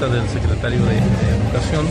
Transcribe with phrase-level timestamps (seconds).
[0.00, 1.86] Del secretario de, Educación.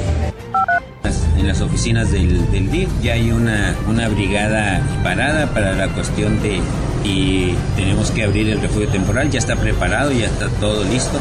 [1.37, 6.41] En las oficinas del, del DIF ya hay una, una brigada parada para la cuestión
[6.41, 6.59] de
[7.03, 11.19] y tenemos que abrir el refugio temporal, ya está preparado, ya está todo listo.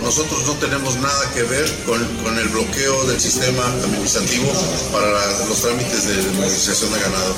[0.00, 4.52] Nosotros no tenemos nada que ver con, con el bloqueo del sistema administrativo
[4.92, 5.08] para
[5.48, 7.34] los trámites de movilización de ganado.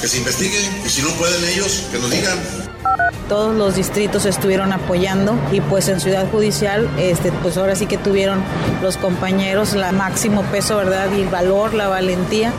[0.00, 2.65] Que se investigue y si no pueden ellos, que nos digan.
[3.28, 7.98] Todos los distritos estuvieron apoyando y pues en Ciudad Judicial, este, pues ahora sí que
[7.98, 8.40] tuvieron
[8.82, 11.08] los compañeros la máximo peso, ¿verdad?
[11.16, 12.52] Y el valor, la valentía.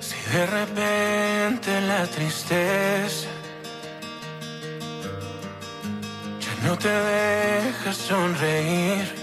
[0.00, 3.28] Si de repente la tristeza
[6.40, 9.17] ya no te deja sonreír.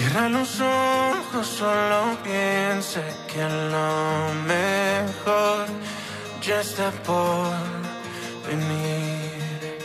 [0.00, 5.66] Cierra los ojos, solo piensa que lo mejor
[6.40, 7.52] ya está por
[8.48, 9.76] venir.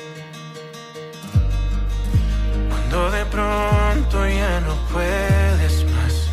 [2.70, 6.30] Cuando de pronto ya no puedes más.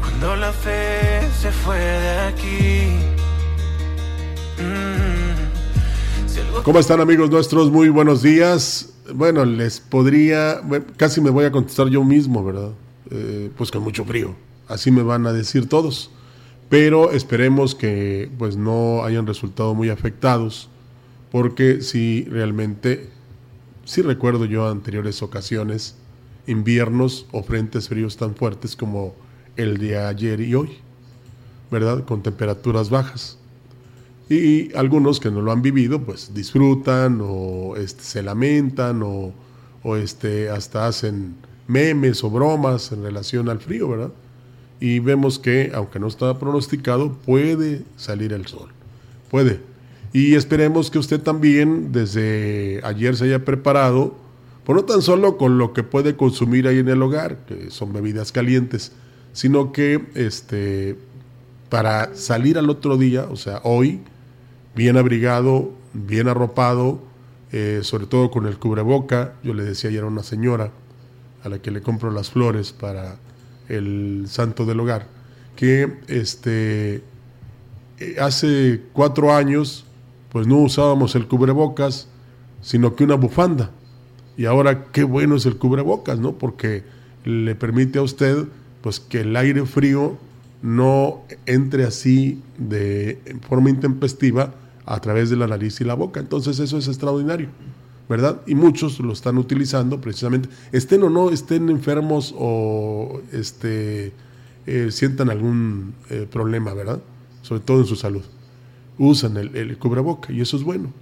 [0.00, 2.88] Cuando la fe se fue de aquí.
[4.58, 6.28] Mm.
[6.28, 7.70] Si algo ¿Cómo están amigos nuestros?
[7.70, 8.93] Muy buenos días.
[9.12, 10.62] Bueno, les podría,
[10.96, 12.70] casi me voy a contestar yo mismo, ¿verdad?
[13.10, 14.34] Eh, pues con mucho frío.
[14.66, 16.10] Así me van a decir todos.
[16.70, 20.70] Pero esperemos que pues no hayan resultado muy afectados,
[21.30, 23.10] porque si realmente,
[23.84, 25.96] sí recuerdo yo anteriores ocasiones,
[26.46, 29.14] inviernos o frentes fríos tan fuertes como
[29.56, 30.70] el de ayer y hoy,
[31.70, 32.04] ¿verdad?
[32.04, 33.38] Con temperaturas bajas.
[34.28, 39.32] Y algunos que no lo han vivido, pues disfrutan o este, se lamentan o,
[39.82, 41.36] o este, hasta hacen
[41.66, 44.10] memes o bromas en relación al frío, ¿verdad?
[44.80, 48.70] Y vemos que, aunque no estaba pronosticado, puede salir el sol.
[49.30, 49.60] Puede.
[50.12, 54.14] Y esperemos que usted también desde ayer se haya preparado,
[54.64, 57.92] pues no tan solo con lo que puede consumir ahí en el hogar, que son
[57.92, 58.92] bebidas calientes,
[59.32, 60.96] sino que este,
[61.68, 64.00] para salir al otro día, o sea, hoy,
[64.74, 67.00] bien abrigado, bien arropado,
[67.52, 69.34] eh, sobre todo con el cubreboca.
[69.42, 70.70] Yo le decía ayer a una señora
[71.42, 73.16] a la que le compro las flores para
[73.68, 75.06] el santo del hogar,
[75.56, 77.02] que este,
[77.98, 79.84] eh, hace cuatro años
[80.30, 82.08] pues no usábamos el cubrebocas,
[82.60, 83.70] sino que una bufanda.
[84.36, 86.32] Y ahora qué bueno es el cubrebocas, ¿no?
[86.38, 86.82] Porque
[87.24, 88.46] le permite a usted
[88.80, 90.18] pues que el aire frío
[90.60, 94.54] no entre así de forma intempestiva
[94.86, 96.20] a través de la nariz y la boca.
[96.20, 97.48] Entonces eso es extraordinario,
[98.08, 98.40] ¿verdad?
[98.46, 104.12] Y muchos lo están utilizando precisamente, estén o no estén enfermos o este,
[104.66, 107.00] eh, sientan algún eh, problema, ¿verdad?
[107.42, 108.22] Sobre todo en su salud.
[108.98, 110.92] Usan el, el cubreboca y eso es bueno.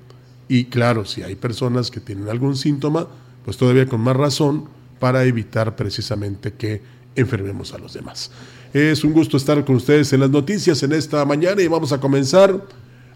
[0.48, 3.06] Y claro, si hay personas que tienen algún síntoma,
[3.44, 4.64] pues todavía con más razón
[4.98, 6.80] para evitar precisamente que
[7.16, 8.30] enfermemos a los demás.
[8.72, 12.00] Es un gusto estar con ustedes en las noticias en esta mañana y vamos a
[12.00, 12.66] comenzar.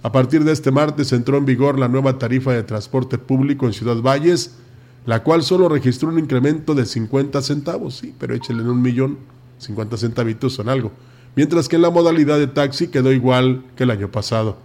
[0.02, 3.72] A partir de este martes entró en vigor la nueva tarifa de transporte público en
[3.72, 4.56] Ciudad Valles,
[5.04, 9.18] la cual solo registró un incremento de 50 centavos, sí, pero échale en un millón,
[9.58, 10.92] 50 centavitos son algo.
[11.34, 14.58] Mientras que en la modalidad de taxi quedó igual que el año pasado.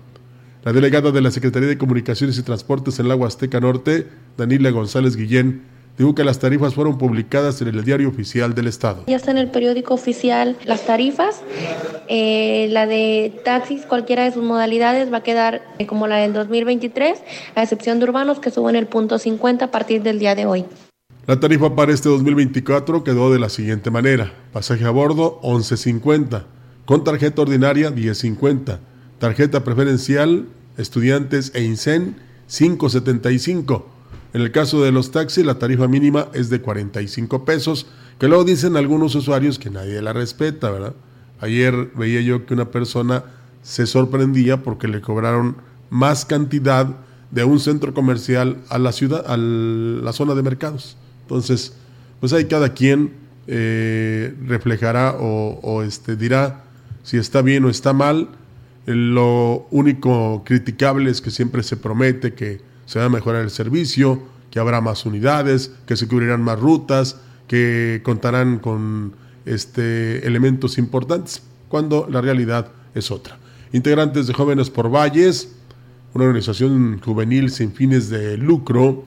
[0.63, 4.07] La delegada de la Secretaría de Comunicaciones y Transportes en la Huasteca Norte,
[4.37, 5.63] Danila González Guillén,
[5.97, 9.03] dijo que las tarifas fueron publicadas en el diario oficial del Estado.
[9.07, 11.41] Ya está en el periódico oficial las tarifas.
[12.07, 16.33] Eh, la de taxis, cualquiera de sus modalidades, va a quedar eh, como la del
[16.33, 17.19] 2023,
[17.55, 20.65] a excepción de urbanos que suben el punto 50 a partir del día de hoy.
[21.27, 24.33] La tarifa para este 2024 quedó de la siguiente manera.
[24.51, 26.43] Pasaje a bordo 11.50,
[26.85, 28.79] con tarjeta ordinaria 10.50,
[29.19, 30.47] tarjeta preferencial
[30.77, 32.15] estudiantes e INSEN
[32.49, 33.83] 5.75.
[34.33, 37.87] En el caso de los taxis la tarifa mínima es de 45 pesos,
[38.17, 40.93] que luego dicen algunos usuarios que nadie la respeta, ¿verdad?
[41.39, 43.25] Ayer veía yo que una persona
[43.63, 45.57] se sorprendía porque le cobraron
[45.89, 46.87] más cantidad
[47.31, 50.97] de un centro comercial a la ciudad, a la zona de mercados.
[51.23, 51.73] Entonces,
[52.19, 53.13] pues ahí cada quien
[53.47, 56.63] eh, reflejará o, este, dirá
[57.03, 58.29] si está bien o está mal.
[58.85, 64.21] Lo único criticable es que siempre se promete que se va a mejorar el servicio,
[64.49, 69.13] que habrá más unidades, que se cubrirán más rutas, que contarán con
[69.45, 73.37] este, elementos importantes, cuando la realidad es otra.
[73.73, 75.55] Integrantes de Jóvenes por Valles,
[76.13, 79.05] una organización juvenil sin fines de lucro,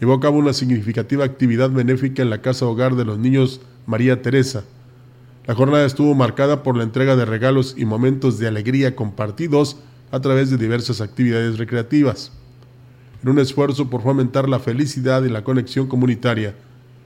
[0.00, 4.22] llevó a cabo una significativa actividad benéfica en la Casa Hogar de los Niños María
[4.22, 4.64] Teresa.
[5.46, 9.76] La jornada estuvo marcada por la entrega de regalos y momentos de alegría compartidos
[10.10, 12.32] a través de diversas actividades recreativas.
[13.22, 16.54] En un esfuerzo por fomentar la felicidad y la conexión comunitaria,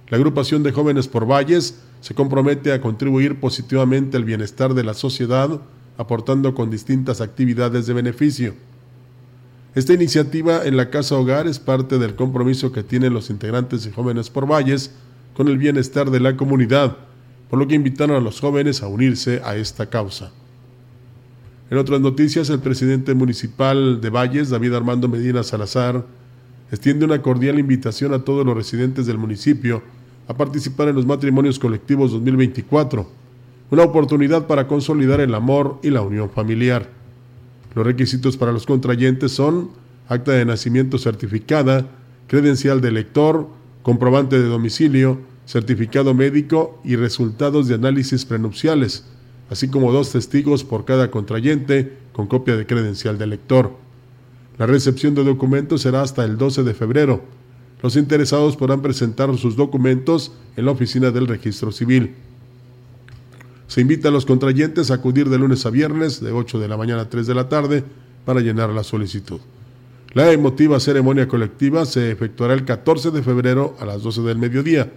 [0.09, 4.95] la agrupación de jóvenes por valles se compromete a contribuir positivamente al bienestar de la
[4.95, 5.61] sociedad,
[5.97, 8.55] aportando con distintas actividades de beneficio.
[9.75, 13.91] Esta iniciativa en la Casa Hogar es parte del compromiso que tienen los integrantes de
[13.91, 14.93] Jóvenes por Valles
[15.35, 16.97] con el bienestar de la comunidad,
[17.51, 20.31] por lo que invitaron a los jóvenes a unirse a esta causa.
[21.75, 26.07] En otras noticias, el presidente municipal de Valles, David Armando Medina Salazar,
[26.71, 29.83] extiende una cordial invitación a todos los residentes del municipio
[30.29, 33.11] a participar en los matrimonios colectivos 2024,
[33.73, 36.91] una oportunidad para consolidar el amor y la unión familiar.
[37.75, 39.71] Los requisitos para los contrayentes son
[40.09, 41.89] acta de nacimiento certificada,
[42.29, 43.49] credencial de lector,
[43.83, 49.07] comprobante de domicilio, certificado médico y resultados de análisis prenupciales,
[49.51, 53.73] así como dos testigos por cada contrayente con copia de credencial de lector.
[54.59, 57.23] La recepción de documentos será hasta el 12 de febrero.
[57.83, 62.15] Los interesados podrán presentar sus documentos en la oficina del registro civil.
[63.67, 66.77] Se invita a los contrayentes a acudir de lunes a viernes de 8 de la
[66.77, 67.85] mañana a 3 de la tarde
[68.25, 69.41] para llenar la solicitud.
[70.13, 74.93] La emotiva ceremonia colectiva se efectuará el 14 de febrero a las 12 del mediodía.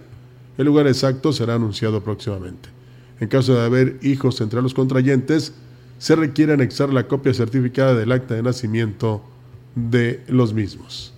[0.56, 2.77] El lugar exacto será anunciado próximamente.
[3.20, 5.52] En caso de haber hijos entre los contrayentes,
[5.98, 9.22] se requiere anexar la copia certificada del acta de nacimiento
[9.74, 11.12] de los mismos.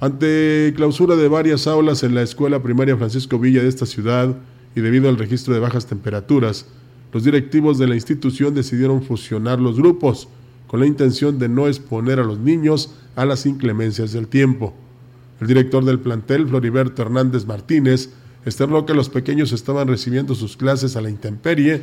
[0.00, 4.34] Ante clausura de varias aulas en la escuela primaria Francisco Villa de esta ciudad,
[4.74, 6.66] y debido al registro de bajas temperaturas,
[7.12, 10.28] los directivos de la institución decidieron fusionar los grupos
[10.68, 14.72] con la intención de no exponer a los niños a las inclemencias del tiempo.
[15.40, 18.10] El director del plantel, Floriberto Hernández Martínez,
[18.44, 21.82] externó que los pequeños estaban recibiendo sus clases a la intemperie,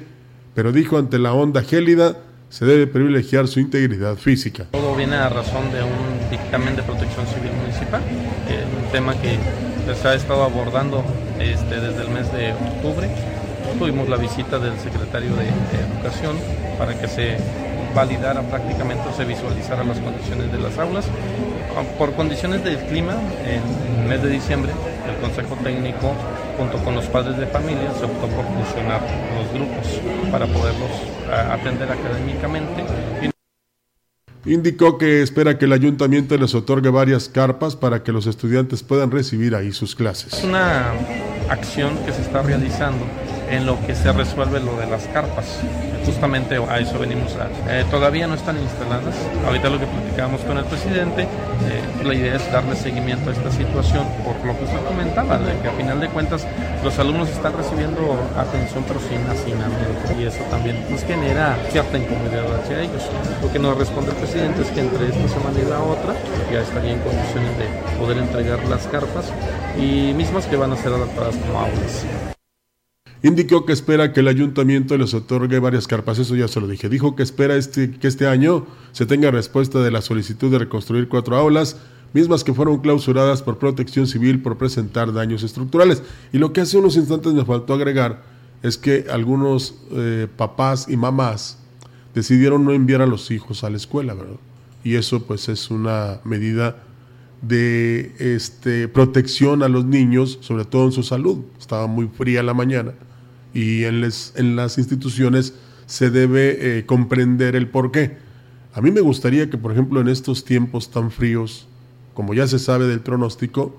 [0.56, 2.18] pero dijo ante la onda gélida
[2.50, 4.68] se debe privilegiar su integridad física.
[4.71, 8.01] Todo viene a razón de un dictamen de protección civil municipal,
[8.86, 9.38] un tema que
[9.94, 11.04] se ha estado abordando
[11.39, 13.10] este, desde el mes de octubre.
[13.80, 15.48] Tuvimos la visita del secretario de,
[15.98, 16.38] Educación
[16.77, 17.38] para que se
[17.94, 21.06] validara prácticamente o se visualizara las condiciones de las aulas.
[21.98, 23.15] Por condiciones del clima,
[23.45, 24.71] en el mes de diciembre,
[25.17, 26.13] el Consejo Técnico,
[26.57, 29.01] junto con los padres de familia, se optó por fusionar
[29.38, 30.91] los grupos para poderlos
[31.51, 32.83] atender académicamente
[34.45, 39.12] indicó que espera que el ayuntamiento les otorgue varias carpas para que los estudiantes puedan
[39.12, 40.33] recibir ahí sus clases.
[40.33, 40.93] Es una
[41.50, 43.05] acción que se está realizando
[43.50, 45.60] en lo que se resuelve lo de las carpas.
[46.06, 47.48] Justamente a eso venimos a...
[47.70, 49.16] Eh, todavía no están instaladas.
[49.46, 53.51] Ahorita lo que platicábamos con el presidente, eh, la idea es darle seguimiento a esta
[53.51, 56.48] situación por lo que usted comentaba, de que a final de cuentas
[56.84, 62.46] los alumnos están recibiendo atención pero sin hacinamiento y eso también nos genera cierta incomodidad
[62.62, 63.04] hacia ellos.
[63.42, 66.13] Lo que nos responde el presidente es que entre esta semana y la otra
[66.51, 69.25] ya estaría en condiciones de poder entregar las carpas
[69.77, 72.37] y mismas que van a ser adaptadas como aulas
[73.27, 76.89] indicó que espera que el ayuntamiento les otorgue varias carpas, eso ya se lo dije.
[76.89, 81.07] Dijo que espera este, que este año se tenga respuesta de la solicitud de reconstruir
[81.07, 81.77] cuatro aulas,
[82.13, 86.03] mismas que fueron clausuradas por protección civil por presentar daños estructurales.
[86.31, 88.24] Y lo que hace unos instantes me faltó agregar
[88.62, 91.57] es que algunos eh, papás y mamás
[92.13, 94.38] decidieron no enviar a los hijos a la escuela, ¿verdad?
[94.84, 96.84] Y eso pues es una medida
[97.41, 101.39] de este, protección a los niños, sobre todo en su salud.
[101.60, 102.93] Estaba muy fría la mañana
[103.57, 104.01] y en,
[104.55, 105.55] las instituciones
[105.87, 108.15] se debe eh, comprender el por qué.
[108.71, 111.67] A mí me gustaría que, por ejemplo, en estos tiempos tan fríos,
[112.13, 113.75] como ya se sabe del pronóstico,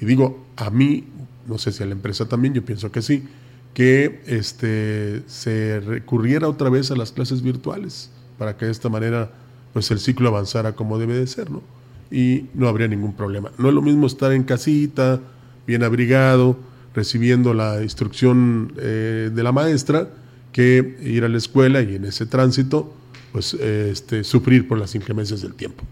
[0.00, 1.04] y digo a mí,
[1.46, 3.22] no sé si a la empresa también, yo pienso que sí,
[3.72, 9.30] que este, se recurriera otra vez a las clases virtuales para que de esta manera
[9.72, 11.62] pues el ciclo avanzara como debe de ser, ¿no?
[12.10, 13.52] Y no habría ningún problema.
[13.58, 15.20] No es lo mismo estar en casita,
[15.68, 16.56] bien abrigado,
[16.94, 20.08] recibiendo la instrucción eh, de la maestra,
[20.52, 22.94] que ir a la escuela y en ese tránsito,
[23.32, 25.84] pues este, sufrir por las inclemencias del tiempo.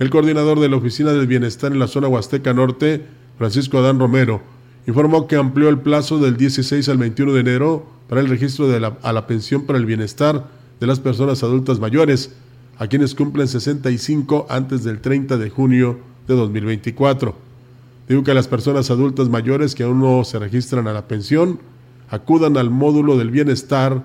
[0.00, 3.04] El coordinador de la Oficina del Bienestar en la zona Huasteca Norte,
[3.38, 4.42] Francisco Adán Romero,
[4.86, 8.80] informó que amplió el plazo del 16 al 21 de enero para el registro de
[8.80, 10.48] la, a la pensión para el bienestar
[10.80, 12.32] de las personas adultas mayores,
[12.78, 17.47] a quienes cumplen 65 antes del 30 de junio de 2024.
[18.08, 21.60] Digo que las personas adultas mayores que aún no se registran a la pensión
[22.08, 24.02] acudan al módulo del bienestar,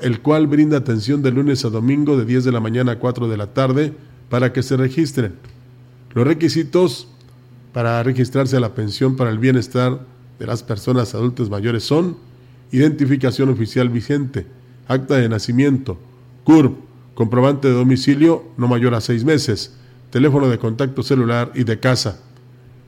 [0.00, 3.28] el cual brinda atención de lunes a domingo de 10 de la mañana a 4
[3.28, 3.92] de la tarde
[4.30, 5.34] para que se registren.
[6.14, 7.08] Los requisitos
[7.74, 10.00] para registrarse a la pensión para el bienestar
[10.38, 12.16] de las personas adultas mayores son
[12.72, 14.46] identificación oficial vigente,
[14.88, 15.98] acta de nacimiento,
[16.44, 16.76] CURP,
[17.14, 19.74] comprobante de domicilio no mayor a seis meses,
[20.10, 22.20] teléfono de contacto celular y de casa.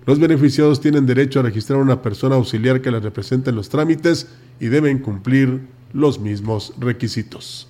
[0.07, 4.29] Los beneficiados tienen derecho a registrar una persona auxiliar que les represente en los trámites
[4.61, 7.67] y deben cumplir los mismos requisitos.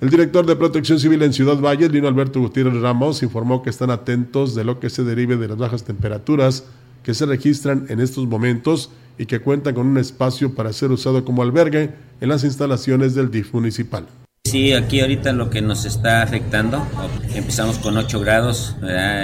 [0.00, 3.90] El director de Protección Civil en Ciudad Valle, Lino Alberto Gutiérrez Ramos, informó que están
[3.90, 6.64] atentos de lo que se derive de las bajas temperaturas
[7.02, 11.24] que se registran en estos momentos y que cuentan con un espacio para ser usado
[11.24, 14.06] como albergue en las instalaciones del DIF municipal.
[14.46, 16.86] Sí, aquí ahorita lo que nos está afectando,
[17.34, 18.76] empezamos con 8 grados,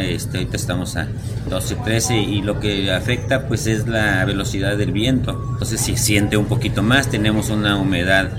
[0.03, 1.07] este, ahorita estamos a
[1.49, 5.41] 12, 13 y lo que afecta pues es la velocidad del viento.
[5.53, 8.31] Entonces se siente un poquito más, tenemos una humedad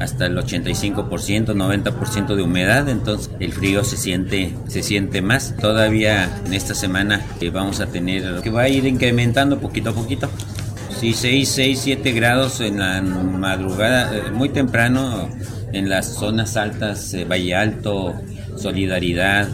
[0.00, 5.54] hasta el 85%, 90% de humedad, entonces el frío se siente se siente más.
[5.56, 9.94] Todavía en esta semana que vamos a tener que va a ir incrementando poquito a
[9.94, 10.28] poquito.
[10.98, 15.28] Sí, 6, 6, 7 grados en la madrugada, eh, muy temprano
[15.72, 18.14] en las zonas altas, eh, Valle Alto,
[18.56, 19.48] Solidaridad.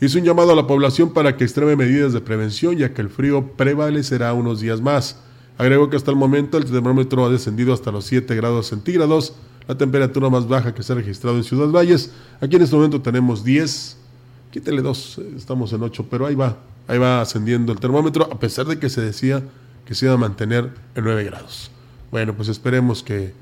[0.00, 3.10] Hizo un llamado a la población para que extreme medidas de prevención, ya que el
[3.10, 5.20] frío prevalecerá unos días más.
[5.58, 9.34] Agregó que hasta el momento el termómetro ha descendido hasta los 7 grados centígrados,
[9.66, 12.12] la temperatura más baja que se ha registrado en Ciudad Valles.
[12.40, 13.96] Aquí en este momento tenemos 10,
[14.52, 18.66] quítele 2, estamos en 8, pero ahí va, ahí va ascendiendo el termómetro, a pesar
[18.66, 19.42] de que se decía
[19.84, 21.72] que se iba a mantener en 9 grados.
[22.12, 23.34] Bueno, pues esperemos que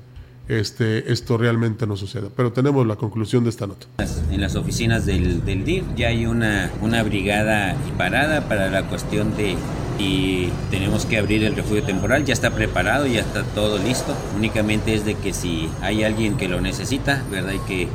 [0.47, 2.29] este, esto realmente no suceda.
[2.35, 3.87] Pero tenemos la conclusión de esta nota.
[4.31, 9.35] En las oficinas del, del DIF ya hay una, una brigada parada para la cuestión
[9.35, 9.55] de
[9.99, 14.93] y tenemos que abrir el refugio temporal, ya está preparado, ya está todo listo, únicamente
[14.93, 17.53] es de que si hay alguien que lo necesita, ¿verdad?
[17.53, 17.87] Y que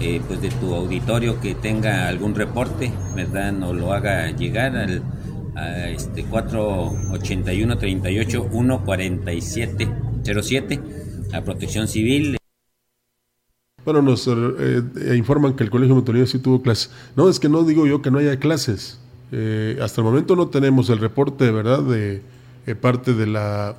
[0.00, 3.50] eh, pues de tu auditorio que tenga algún reporte, ¿verdad?
[3.50, 5.02] No lo haga llegar al
[5.58, 9.88] a este 481 38 147
[10.22, 10.80] 07
[11.32, 12.36] a Protección Civil.
[13.84, 14.32] Bueno, nos eh,
[15.00, 16.90] eh, informan que el Colegio Montonero sí tuvo clases.
[17.16, 18.98] No, es que no digo yo que no haya clases.
[19.32, 22.22] Eh, hasta el momento no tenemos el reporte, ¿verdad?, de
[22.82, 23.76] parte de la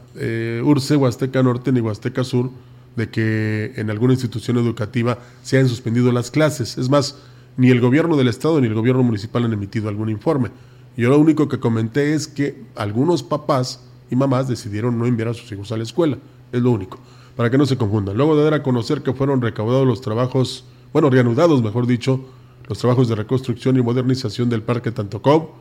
[0.63, 2.49] URCE, Huasteca Norte ni Huasteca Sur,
[2.95, 6.75] de que en alguna institución educativa se han suspendido las clases.
[6.79, 7.17] Es más,
[7.55, 10.49] ni el gobierno del Estado ni el gobierno municipal han emitido algún informe.
[10.97, 15.33] Yo lo único que comenté es que algunos papás y mamás decidieron no enviar a
[15.35, 16.17] sus hijos a la escuela.
[16.51, 16.99] Es lo único
[17.39, 18.17] para que no se confundan.
[18.17, 22.19] Luego de dar a conocer que fueron recaudados los trabajos, bueno, reanudados, mejor dicho,
[22.67, 25.51] los trabajos de reconstrucción y modernización del Parque Tantocob,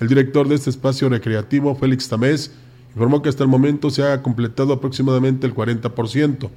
[0.00, 2.50] el director de este espacio recreativo, Félix Tamés,
[2.96, 6.50] informó que hasta el momento se ha completado aproximadamente el 40%.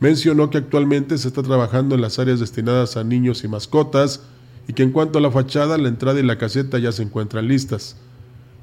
[0.00, 4.22] Mencionó que actualmente se está trabajando en las áreas destinadas a niños y mascotas
[4.66, 7.46] y que en cuanto a la fachada, la entrada y la caseta ya se encuentran
[7.46, 7.96] listas.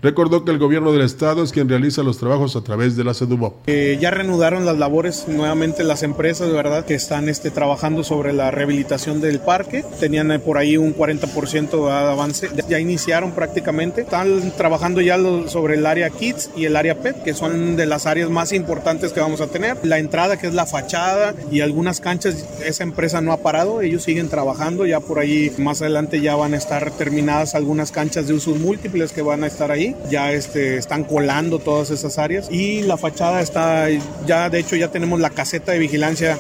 [0.01, 3.13] Recordó que el gobierno del estado es quien realiza los trabajos a través de la
[3.13, 3.67] CEDUBOP.
[3.67, 8.50] Eh, ya reanudaron las labores nuevamente las empresas, verdad, que están este, trabajando sobre la
[8.50, 9.86] rehabilitación del parque.
[10.00, 12.50] Tenían eh, por ahí un 40% de avance.
[12.67, 14.01] Ya iniciaron prácticamente.
[14.01, 18.08] Están trabajando ya sobre el área Kids y el área PET, que son de las
[18.08, 19.77] áreas más importantes que vamos a tener.
[19.84, 23.81] La entrada, que es la fachada y algunas canchas, esa empresa no ha parado.
[23.81, 24.88] Ellos siguen trabajando.
[24.88, 29.12] Ya por ahí más adelante ya van a estar terminadas algunas canchas de usos múltiples
[29.12, 33.41] que van a estar ahí ya este, están colando todas esas áreas y la fachada
[33.41, 33.88] está,
[34.25, 36.38] ya de hecho ya tenemos la caseta de vigilancia.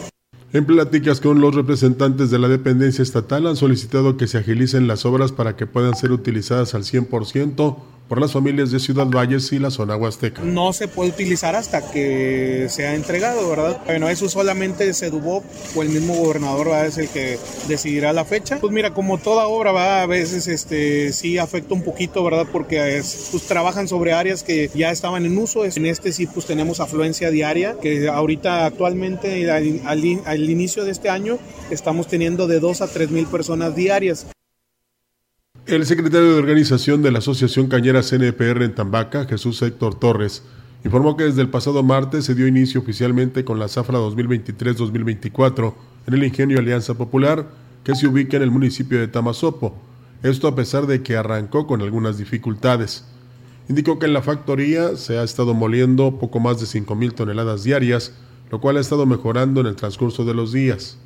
[0.53, 5.05] En pláticas con los representantes de la dependencia estatal han solicitado que se agilicen las
[5.05, 7.77] obras para que puedan ser utilizadas al 100%
[8.11, 10.41] por las familias de Ciudad Valles y la zona huasteca.
[10.41, 13.79] No se puede utilizar hasta que sea entregado, ¿verdad?
[13.85, 16.85] Bueno, eso solamente se dubó o el mismo gobernador ¿va?
[16.85, 17.39] es el que
[17.69, 18.57] decidirá la fecha.
[18.59, 22.47] Pues mira, como toda obra va a veces este sí afecta un poquito, ¿verdad?
[22.51, 25.63] Porque es, pues trabajan sobre áreas que ya estaban en uso.
[25.63, 30.91] En este sí pues tenemos afluencia diaria que ahorita actualmente al, al, al inicio de
[30.91, 31.39] este año
[31.69, 34.27] estamos teniendo de 2 a 3 mil personas diarias.
[35.71, 40.43] El secretario de organización de la Asociación Cañera CNPR en Tambaca, Jesús Héctor Torres,
[40.83, 45.73] informó que desde el pasado martes se dio inicio oficialmente con la zafra 2023-2024
[46.07, 47.47] en el ingenio Alianza Popular,
[47.85, 49.73] que se ubica en el municipio de Tamazopo.
[50.23, 53.05] Esto a pesar de que arrancó con algunas dificultades.
[53.69, 58.11] Indicó que en la factoría se ha estado moliendo poco más de 5.000 toneladas diarias,
[58.51, 60.97] lo cual ha estado mejorando en el transcurso de los días.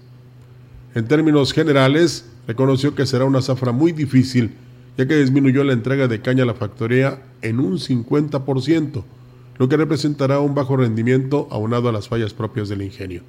[0.96, 4.56] En términos generales, reconoció que será una zafra muy difícil,
[4.98, 9.04] ya que disminuyó la entrega de caña a la factoría en un 50%,
[9.58, 13.24] lo que representará un bajo rendimiento aunado a las fallas propias del ingenio.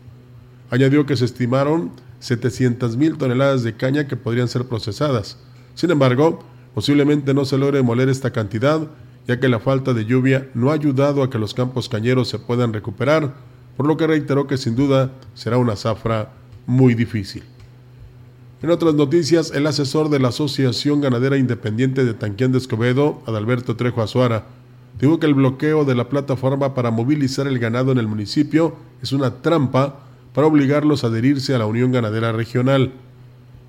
[0.71, 5.39] Añadió que se estimaron 700.000 toneladas de caña que podrían ser procesadas.
[5.75, 6.41] Sin embargo,
[6.75, 8.89] posiblemente no se logre moler esta cantidad,
[9.29, 12.39] ya que la falta de lluvia no ha ayudado a que los campos cañeros se
[12.39, 13.35] puedan recuperar,
[13.77, 16.33] por lo que reiteró que sin duda será una zafra
[16.67, 17.43] muy difícil.
[18.63, 23.77] En otras noticias, el asesor de la Asociación Ganadera Independiente de Tanquián de Escobedo, Adalberto
[23.77, 24.47] Trejo Azuara,
[24.99, 29.13] dijo que el bloqueo de la plataforma para movilizar el ganado en el municipio es
[29.13, 30.01] una trampa
[30.33, 32.93] para obligarlos a adherirse a la Unión Ganadera Regional.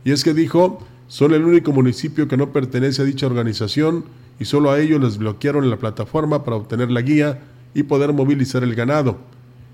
[0.06, 0.80] Y es que dijo,
[1.10, 4.06] son el único municipio que no pertenece a dicha organización
[4.40, 7.42] y solo a ellos les bloquearon la plataforma para obtener la guía
[7.74, 9.18] y poder movilizar el ganado.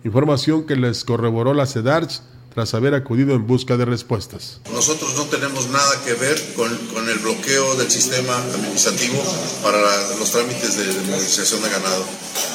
[0.03, 2.22] Información que les corroboró la CEDARCH
[2.53, 4.60] tras haber acudido en busca de respuestas.
[4.72, 9.22] Nosotros no tenemos nada que ver con, con el bloqueo del sistema administrativo
[9.63, 9.79] para
[10.17, 12.05] los trámites de, de movilización de ganado.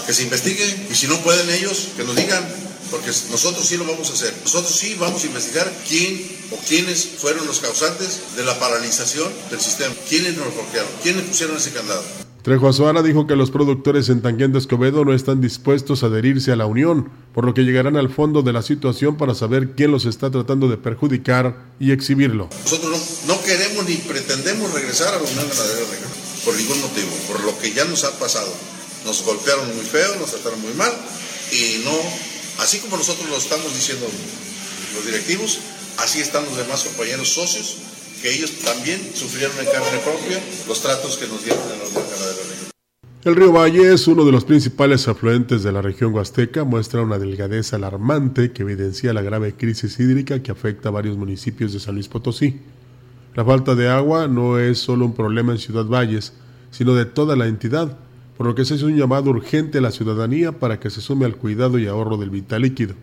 [0.07, 2.47] Que se investigue y si no pueden ellos, que nos digan,
[2.91, 4.35] porque nosotros sí lo vamos a hacer.
[4.45, 9.61] Nosotros sí vamos a investigar quién o quiénes fueron los causantes de la paralización del
[9.61, 9.95] sistema.
[10.09, 10.91] ¿Quiénes nos bloquearon?
[11.03, 12.03] ¿Quiénes pusieron ese candado?
[12.49, 16.51] Trejo Azuara dijo que los productores en Tanquén de Escobedo no están dispuestos a adherirse
[16.51, 19.93] a la Unión, por lo que llegarán al fondo de la situación para saber quién
[19.93, 22.49] los está tratando de perjudicar y exhibirlo.
[22.65, 25.85] Nosotros no, no queremos ni pretendemos regresar a la Unión Ganadera
[26.43, 28.49] por ningún motivo, por lo que ya nos ha pasado.
[29.05, 30.93] Nos golpearon muy feo, nos trataron muy mal
[31.53, 31.93] y no,
[32.63, 34.07] así como nosotros lo estamos diciendo
[34.95, 35.59] los directivos,
[35.99, 37.77] así están los demás compañeros socios
[38.21, 42.49] que ellos también sufrieron en carne propia los tratos que nos dieron en Regional.
[43.25, 47.19] El río Valle es uno de los principales afluentes de la región huasteca, muestra una
[47.19, 51.95] delgadez alarmante que evidencia la grave crisis hídrica que afecta a varios municipios de San
[51.95, 52.61] Luis Potosí.
[53.35, 56.33] La falta de agua no es solo un problema en Ciudad Valles,
[56.71, 57.99] sino de toda la entidad,
[58.37, 61.27] por lo que se hace un llamado urgente a la ciudadanía para que se sume
[61.27, 62.95] al cuidado y ahorro del vital líquido.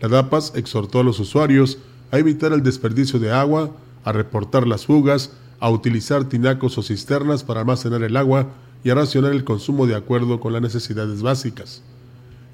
[0.00, 1.78] La DAPAS exhortó a los usuarios
[2.10, 3.70] a evitar el desperdicio de agua,
[4.06, 8.52] a reportar las fugas, a utilizar tinacos o cisternas para almacenar el agua
[8.84, 11.82] y a racionar el consumo de acuerdo con las necesidades básicas.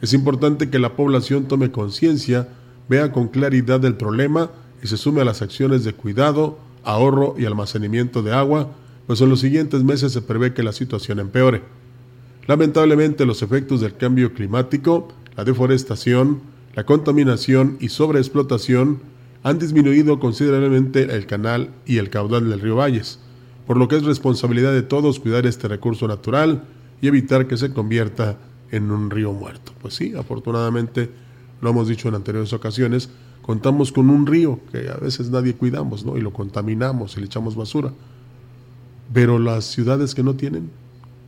[0.01, 2.49] Es importante que la población tome conciencia,
[2.89, 4.51] vea con claridad el problema
[4.83, 8.71] y se sume a las acciones de cuidado, ahorro y almacenamiento de agua,
[9.07, 11.63] pues en los siguientes meses se prevé que la situación empeore.
[12.47, 16.41] Lamentablemente los efectos del cambio climático, la deforestación,
[16.75, 19.01] la contaminación y sobreexplotación
[19.43, 23.19] han disminuido considerablemente el canal y el caudal del río Valles,
[23.67, 26.65] por lo que es responsabilidad de todos cuidar este recurso natural
[27.01, 28.39] y evitar que se convierta
[28.71, 29.73] en un río muerto.
[29.81, 31.11] Pues sí, afortunadamente,
[31.61, 33.11] lo hemos dicho en anteriores ocasiones,
[33.43, 36.17] contamos con un río que a veces nadie cuidamos, ¿no?
[36.17, 37.93] Y lo contaminamos y le echamos basura.
[39.13, 40.71] Pero las ciudades que no tienen,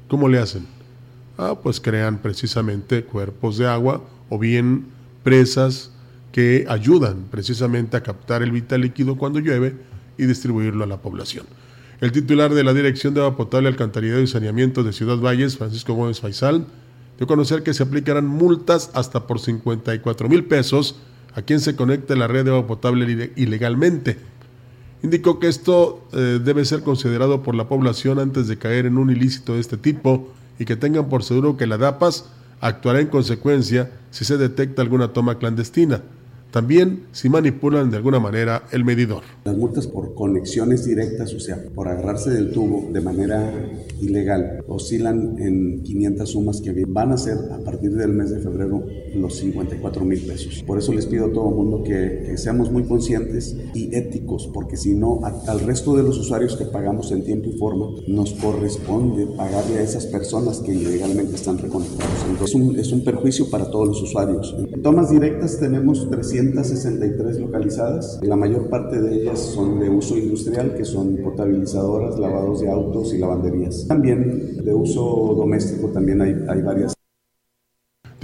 [0.09, 0.67] ¿cómo le hacen?
[1.37, 4.87] Ah, pues crean precisamente cuerpos de agua o bien
[5.25, 5.91] presas
[6.35, 9.77] que ayudan precisamente a captar el vital líquido cuando llueve
[10.19, 11.47] y distribuirlo a la población.
[12.01, 15.95] El titular de la Dirección de Agua Potable, Alcantarillado y Saneamiento de Ciudad Valles, Francisco
[15.95, 16.67] Gómez Faisal,
[17.17, 20.97] dio a conocer que se aplicarán multas hasta por 54 mil pesos
[21.37, 24.19] a quien se conecte a la red de agua potable ilegalmente.
[25.05, 29.09] Indicó que esto eh, debe ser considerado por la población antes de caer en un
[29.09, 32.29] ilícito de este tipo y que tengan por seguro que la DAPAS
[32.61, 36.03] actuará en consecuencia si se detecta alguna toma clandestina.
[36.55, 39.25] También si manipulan de alguna manera el medidor.
[39.45, 43.53] Las multas por conexiones directas, o sea, por agarrarse del tubo de manera
[44.01, 48.87] ilegal, oscilan en 500 sumas que van a ser a partir del mes de febrero
[49.17, 50.63] los 54 mil pesos.
[50.65, 54.77] Por eso les pido a todo el mundo que, seamos muy conscientes y éticos, porque
[54.77, 59.27] si no, al resto de los usuarios que pagamos en tiempo y forma, nos corresponde
[59.37, 62.15] pagarle a esas personas que ilegalmente están reconectados.
[62.31, 64.55] Entonces es un, es un perjuicio para todos los usuarios.
[64.73, 66.09] En tomas directas tenemos
[66.53, 68.21] 363 localizadas.
[68.23, 73.13] La mayor parte de ellas son de uso industrial, que son potabilizadoras, lavados de autos
[73.15, 73.87] y lavanderías.
[73.87, 76.94] También de uso doméstico también hay, hay varias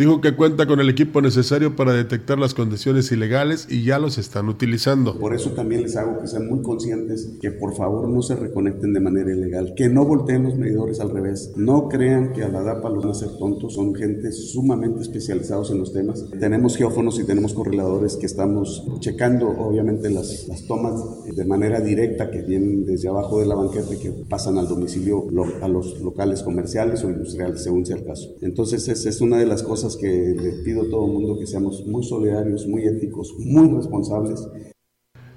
[0.00, 4.16] Dijo que cuenta con el equipo necesario para detectar las condiciones ilegales y ya los
[4.16, 5.18] están utilizando.
[5.18, 8.94] Por eso también les hago que sean muy conscientes que por favor no se reconecten
[8.94, 12.62] de manera ilegal, que no volteen los medidores al revés, no crean que a la
[12.62, 16.24] DAPA los van a hacer tontos, son gente sumamente especializados en los temas.
[16.30, 20.94] Tenemos geófonos y tenemos correladores que estamos checando obviamente las, las tomas
[21.26, 25.26] de manera directa que vienen desde abajo de la banqueta y que pasan al domicilio,
[25.60, 28.30] a los locales comerciales o industriales, según sea el caso.
[28.40, 31.46] Entonces esa es una de las cosas que le pido a todo el mundo que
[31.46, 34.46] seamos muy solidarios, muy éticos, muy responsables.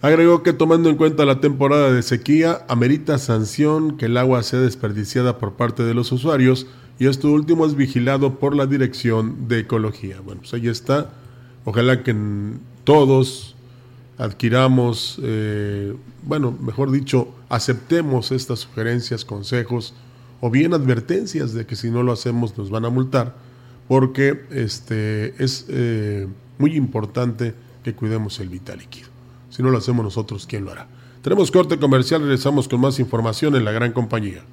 [0.01, 4.59] Agregó que tomando en cuenta la temporada de sequía, amerita sanción que el agua sea
[4.59, 6.67] desperdiciada por parte de los usuarios
[6.99, 10.19] y esto último es vigilado por la Dirección de Ecología.
[10.19, 11.13] Bueno, pues ahí está.
[11.63, 12.13] Ojalá que
[12.83, 13.55] todos
[14.17, 19.93] adquiramos, eh, bueno, mejor dicho, aceptemos estas sugerencias, consejos
[20.41, 23.35] o bien advertencias de que si no lo hacemos nos van a multar
[23.87, 29.09] porque este, es eh, muy importante que cuidemos el vital líquido.
[29.49, 30.87] Si no lo hacemos nosotros, ¿quién lo hará?
[31.21, 34.43] Tenemos corte comercial, regresamos con más información en la gran compañía.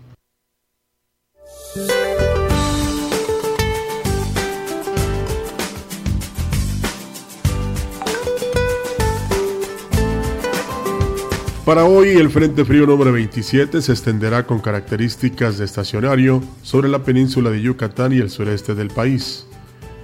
[11.70, 17.04] Para hoy, el Frente Frío número 27 se extenderá con características de estacionario sobre la
[17.04, 19.46] península de Yucatán y el sureste del país.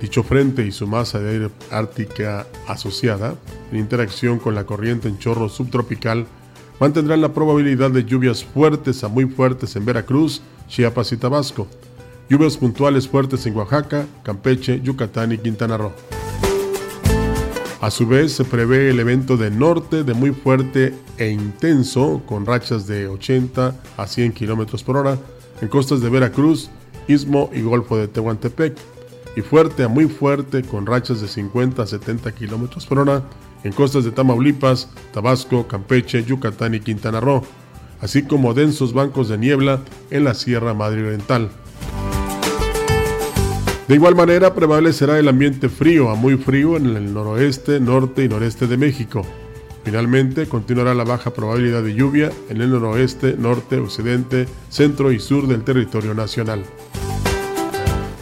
[0.01, 3.35] Dicho frente y su masa de aire ártica asociada,
[3.73, 6.29] en interacción con la corriente en chorro subtropical,
[6.79, 11.67] mantendrán la probabilidad de lluvias fuertes a muy fuertes en Veracruz, Chiapas y Tabasco,
[12.31, 15.91] lluvias puntuales fuertes en Oaxaca, Campeche, Yucatán y Quintana Roo.
[17.87, 22.45] A su vez, se prevé el evento de norte de muy fuerte e intenso, con
[22.45, 25.17] rachas de 80 a 100 km por hora
[25.61, 26.69] en costas de Veracruz,
[27.07, 28.77] Istmo y Golfo de Tehuantepec,
[29.37, 33.23] y fuerte a muy fuerte, con rachas de 50 a 70 km por hora
[33.63, 37.45] en costas de Tamaulipas, Tabasco, Campeche, Yucatán y Quintana Roo,
[38.01, 39.79] así como densos bancos de niebla
[40.11, 41.51] en la Sierra Madre Oriental.
[43.89, 48.29] De igual manera, prevalecerá el ambiente frío a muy frío en el noroeste, norte y
[48.29, 49.25] noreste de México.
[49.85, 55.47] Finalmente, continuará la baja probabilidad de lluvia en el noroeste, norte, occidente, centro y sur
[55.47, 56.65] del territorio nacional.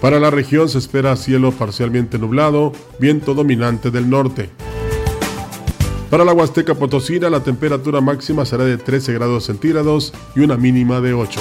[0.03, 4.51] Para la región se espera cielo parcialmente nublado, viento dominante del norte.
[6.11, 11.01] Para la Huasteca Potosina, la temperatura máxima será de 13 grados centígrados y una mínima
[11.01, 11.41] de 8.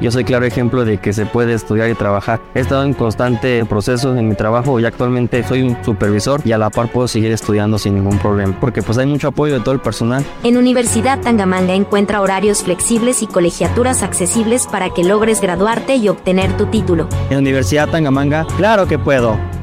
[0.00, 2.40] Yo soy claro ejemplo de que se puede estudiar y trabajar.
[2.54, 6.58] He estado en constante proceso en mi trabajo y actualmente soy un supervisor y a
[6.58, 9.74] la par puedo seguir estudiando sin ningún problema, porque pues hay mucho apoyo de todo
[9.74, 10.24] el personal.
[10.42, 16.56] En Universidad Tangamanga encuentra horarios flexibles y colegiaturas accesibles para que logres graduarte y obtener
[16.56, 17.06] tu título.
[17.28, 19.59] En Universidad Tangamanga, claro que puedo.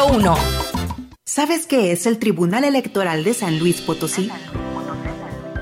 [0.00, 0.34] B001.
[1.26, 4.30] ¿Sabes qué es el Tribunal Electoral de San Luis Potosí?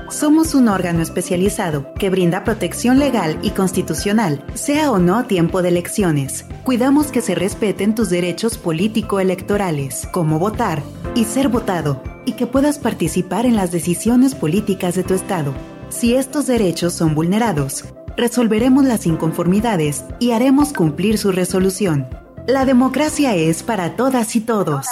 [0.09, 5.61] Somos un órgano especializado que brinda protección legal y constitucional, sea o no a tiempo
[5.61, 6.45] de elecciones.
[6.63, 10.81] Cuidamos que se respeten tus derechos político-electorales, como votar
[11.15, 15.53] y ser votado, y que puedas participar en las decisiones políticas de tu estado.
[15.89, 17.83] Si estos derechos son vulnerados,
[18.15, 22.07] resolveremos las inconformidades y haremos cumplir su resolución.
[22.49, 24.87] La democracia es para todas y todos.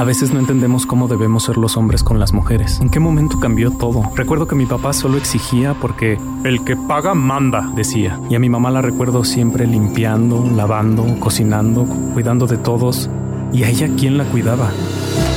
[0.00, 2.80] A veces no entendemos cómo debemos ser los hombres con las mujeres.
[2.80, 4.02] ¿En qué momento cambió todo?
[4.16, 8.18] Recuerdo que mi papá solo exigía porque el que paga manda, decía.
[8.28, 13.08] Y a mi mamá la recuerdo siempre limpiando, lavando, cocinando, cuidando de todos.
[13.52, 14.72] ¿Y a ella quién la cuidaba?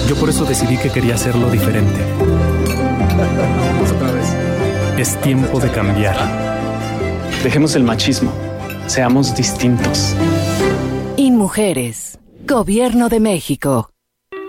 [0.10, 2.02] Yo por eso decidí que quería hacerlo diferente.
[3.84, 4.36] Otra vez.
[4.98, 6.17] Es tiempo de cambiar.
[7.44, 8.32] Dejemos el machismo.
[8.88, 10.15] Seamos distintos.
[11.41, 12.19] InMujeres.
[12.45, 13.89] Gobierno de México.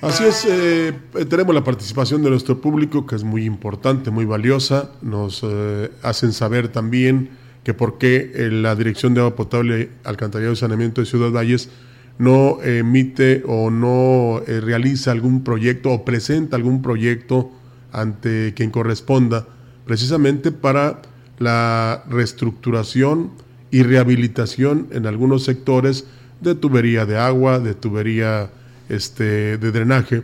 [0.00, 0.92] Así es, eh,
[1.28, 4.90] tenemos la participación de nuestro público que es muy importante, muy valiosa.
[5.00, 7.30] Nos eh, hacen saber también
[7.62, 11.70] que por qué eh, la Dirección de Agua Potable, Alcantarillado y Saneamiento de Ciudad Valles
[12.18, 17.50] no emite o no realiza algún proyecto o presenta algún proyecto
[17.92, 19.46] ante quien corresponda,
[19.84, 21.02] precisamente para
[21.38, 23.32] la reestructuración
[23.72, 26.06] y rehabilitación en algunos sectores
[26.44, 28.50] de tubería de agua, de tubería
[28.88, 30.22] este, de drenaje,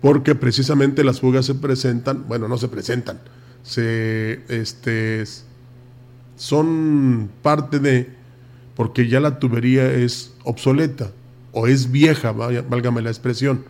[0.00, 3.20] porque precisamente las fugas se presentan, bueno, no se presentan,
[3.62, 5.24] se, este,
[6.36, 8.08] son parte de,
[8.74, 11.10] porque ya la tubería es obsoleta
[11.52, 13.64] o es vieja, válgame la expresión.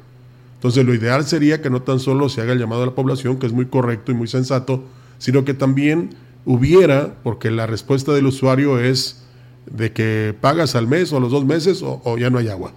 [0.55, 3.39] Entonces lo ideal sería que no tan solo se haga el llamado a la población,
[3.39, 4.85] que es muy correcto y muy sensato,
[5.19, 6.11] sino que también
[6.45, 9.23] hubiera, porque la respuesta del usuario es
[9.71, 12.73] de que pagas al mes o a los dos meses o, ya no hay agua.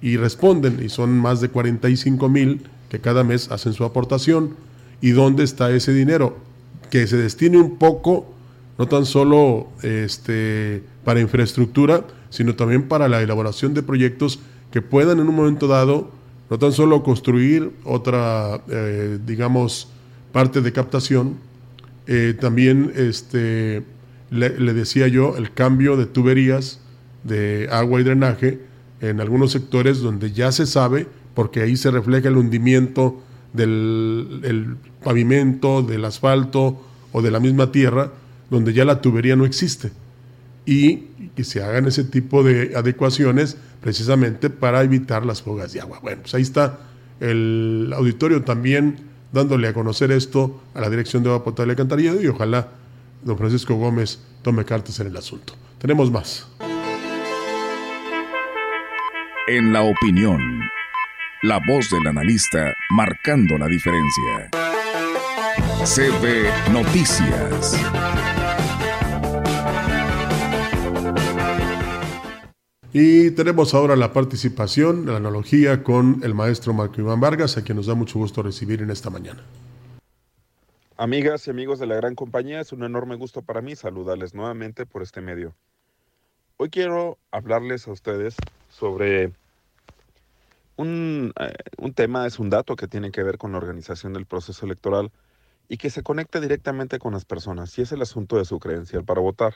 [0.00, 4.56] Y responden, y son más de 45 mil que cada mes hacen su aportación.
[5.00, 6.36] ¿Y dónde está ese dinero?
[6.90, 8.26] Que se destine un poco,
[8.78, 15.20] no tan solo este, para infraestructura, sino también para la elaboración de proyectos que puedan
[15.20, 16.10] en un momento dado
[16.50, 19.88] no tan solo construir otra, eh, digamos,
[20.32, 21.38] parte de captación,
[22.06, 23.82] eh, también este,
[24.34, 26.80] le, decía yo el cambio de tuberías
[27.22, 28.60] de agua y drenaje
[29.00, 35.82] en algunos sectores donde ya se sabe, porque ahí se refleja el hundimiento del pavimento,
[35.82, 38.12] del asfalto o de la misma tierra,
[38.50, 39.92] donde ya la tubería no existe.
[40.66, 41.04] Y
[41.36, 46.00] que se hagan ese tipo de adecuaciones precisamente para evitar las fugas de agua.
[46.02, 46.78] Bueno, pues ahí está
[47.20, 48.96] el auditorio también
[49.32, 52.68] dándole a conocer esto a la Dirección de Agua Potable y Alcantarillado y ojalá
[53.24, 55.54] don Francisco Gómez tome cartas en el asunto.
[55.78, 56.46] Tenemos más.
[59.46, 60.40] En la opinión,
[61.42, 64.50] la voz del analista marcando la diferencia.
[65.84, 67.78] CB Noticias.
[72.92, 77.76] Y tenemos ahora la participación, la analogía con el maestro Marco Iván Vargas, a quien
[77.76, 79.42] nos da mucho gusto recibir en esta mañana.
[80.96, 84.86] Amigas y amigos de la gran compañía, es un enorme gusto para mí saludarles nuevamente
[84.86, 85.56] por este medio.
[86.56, 88.36] Hoy quiero hablarles a ustedes
[88.68, 89.32] sobre
[90.76, 94.24] un, eh, un, tema, es un dato que tiene que ver con la organización del
[94.24, 95.10] proceso electoral
[95.68, 99.04] y que se conecta directamente con las personas, y es el asunto de su credencial
[99.04, 99.54] para votar.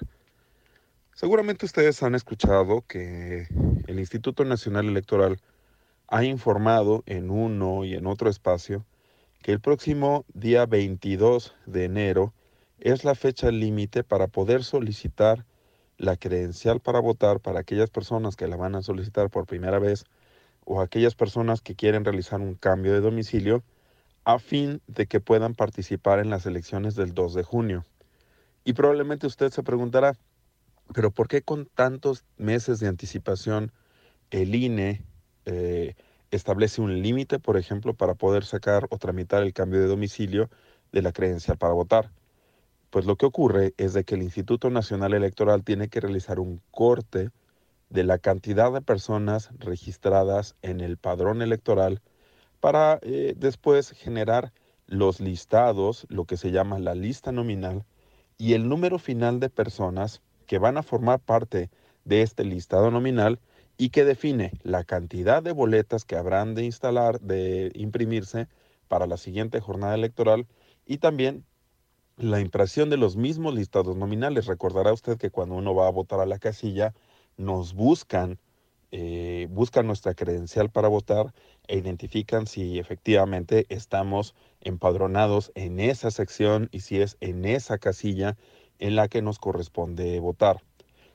[1.15, 3.47] Seguramente ustedes han escuchado que
[3.87, 5.41] el Instituto Nacional Electoral
[6.09, 8.85] ha informado en uno y en otro espacio
[9.43, 12.35] que el próximo día 22 de enero
[12.81, 15.45] es la fecha límite para poder solicitar
[15.97, 20.05] la credencial para votar para aquellas personas que la van a solicitar por primera vez
[20.65, 23.65] o aquellas personas que quieren realizar un cambio de domicilio
[24.25, 27.85] a fin de que puedan participar en las elecciones del 2 de junio.
[28.65, 30.15] Y probablemente usted se preguntará,
[30.95, 33.73] pero ¿por qué con tantos meses de anticipación
[34.31, 35.03] el INE
[35.47, 35.95] eh,
[36.31, 40.51] establece un límite, por ejemplo, para poder sacar o tramitar el cambio de domicilio
[40.93, 42.11] de la credencial para votar?
[42.91, 46.63] Pues lo que ocurre es de que el Instituto Nacional Electoral tiene que realizar un
[46.71, 47.31] corte
[47.91, 52.01] de la cantidad de personas registradas en el padrón electoral
[52.61, 54.53] para eh, después generar
[54.87, 57.85] los listados, lo que se llama la lista nominal,
[58.39, 61.71] y el número final de personas que van a formar parte
[62.05, 63.39] de este listado nominal
[63.79, 68.49] y que define la cantidad de boletas que habrán de instalar, de imprimirse
[68.89, 70.47] para la siguiente jornada electoral
[70.85, 71.45] y también
[72.17, 74.47] la impresión de los mismos listados nominales.
[74.47, 76.93] Recordará usted que cuando uno va a votar a la casilla,
[77.37, 78.41] nos buscan,
[78.91, 81.33] eh, buscan nuestra credencial para votar
[81.69, 88.37] e identifican si efectivamente estamos empadronados en esa sección y si es en esa casilla
[88.81, 90.65] en la que nos corresponde votar.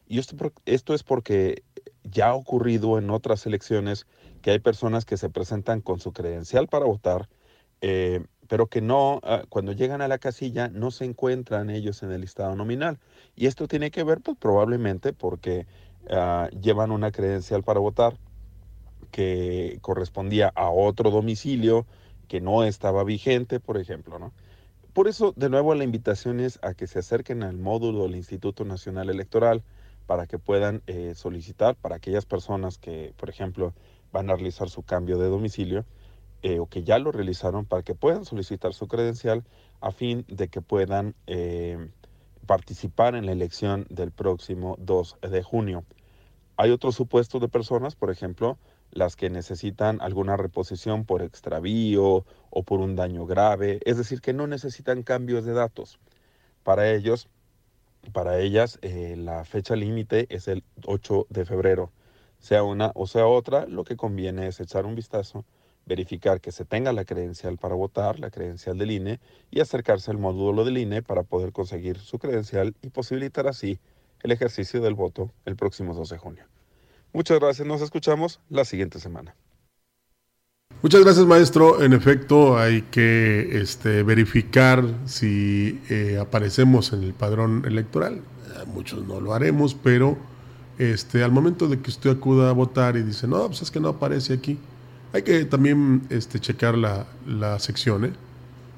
[0.08, 1.64] Y esto, esto es porque
[2.04, 4.08] ya ha ocurrido en otras elecciones
[4.42, 7.30] que hay personas que se presentan con su credencial para votar,
[7.82, 12.12] eh, pero que no, ah, cuando llegan a la casilla no se encuentran ellos en
[12.12, 13.00] el listado nominal.
[13.36, 15.66] Y esto tiene que ver pues, probablemente porque
[16.10, 18.18] ah, llevan una credencial para votar
[19.12, 21.86] que correspondía a otro domicilio
[22.28, 24.34] que no estaba vigente, por ejemplo, ¿no?
[24.94, 28.64] Por eso, de nuevo, la invitación es a que se acerquen al módulo del Instituto
[28.64, 29.64] Nacional Electoral
[30.06, 33.74] para que puedan eh, solicitar para aquellas personas que, por ejemplo,
[34.12, 35.86] van a realizar su cambio de domicilio
[36.44, 39.44] eh, o que ya lo realizaron para que puedan solicitar su credencial
[39.82, 41.90] a fin de que puedan eh,
[42.46, 45.86] participar en la elección del próximo 2 de junio.
[46.58, 48.58] Hay otros supuestos de personas, por ejemplo,
[48.92, 54.34] las que necesitan alguna reposición por extravío o por un daño grave, es decir, que
[54.34, 56.00] no necesitan cambios de datos.
[56.64, 57.28] Para ellos,
[58.12, 61.92] para ellas, eh, la fecha límite es el 8 de febrero.
[62.40, 65.46] Sea una o sea otra, lo que conviene es echar un vistazo,
[65.86, 69.20] verificar que se tenga la credencial para votar, la credencial del INE,
[69.52, 73.80] y acercarse al módulo del INE para poder conseguir su credencial y posibilitar así
[74.22, 76.46] el ejercicio del voto el próximo 2 de junio.
[77.14, 79.36] Muchas gracias, nos escuchamos la siguiente semana.
[80.84, 81.82] Muchas gracias, maestro.
[81.82, 88.16] En efecto, hay que este, verificar si eh, aparecemos en el padrón electoral.
[88.16, 90.18] Eh, muchos no lo haremos, pero
[90.78, 93.80] este, al momento de que usted acuda a votar y dice, no, pues es que
[93.80, 94.60] no aparece aquí,
[95.14, 98.14] hay que también este, checar la, la sección, ¿eh?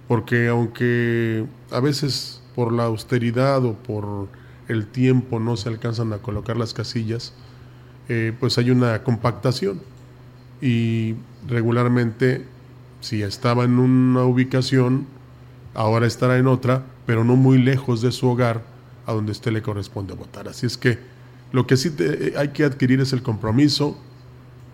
[0.08, 4.28] porque aunque a veces por la austeridad o por
[4.68, 7.34] el tiempo no se alcanzan a colocar las casillas,
[8.10, 9.82] eh, pues hay una compactación
[10.62, 11.16] y
[11.48, 12.46] regularmente
[13.02, 15.06] si estaba en una ubicación,
[15.74, 18.64] ahora estará en otra, pero no muy lejos de su hogar
[19.06, 20.48] a donde usted le corresponde votar.
[20.48, 20.98] Así es que
[21.52, 21.92] lo que sí
[22.36, 23.98] hay que adquirir es el compromiso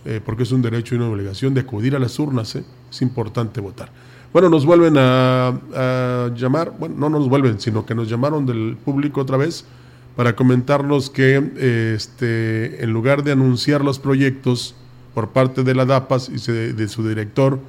[0.04, 2.64] eh, porque es un derecho y una obligación de acudir a las urnas, ¿eh?
[2.90, 3.92] es importante votar.
[4.34, 9.22] Bueno, nos vuelven a, llamar, bueno, no nos vuelven, sino que nos llamaron del público
[9.22, 9.66] otra vez
[10.16, 14.74] para comentarnos que este, en lugar de anunciar los proyectos
[15.14, 17.60] por parte de la DAPAS y de, de su director,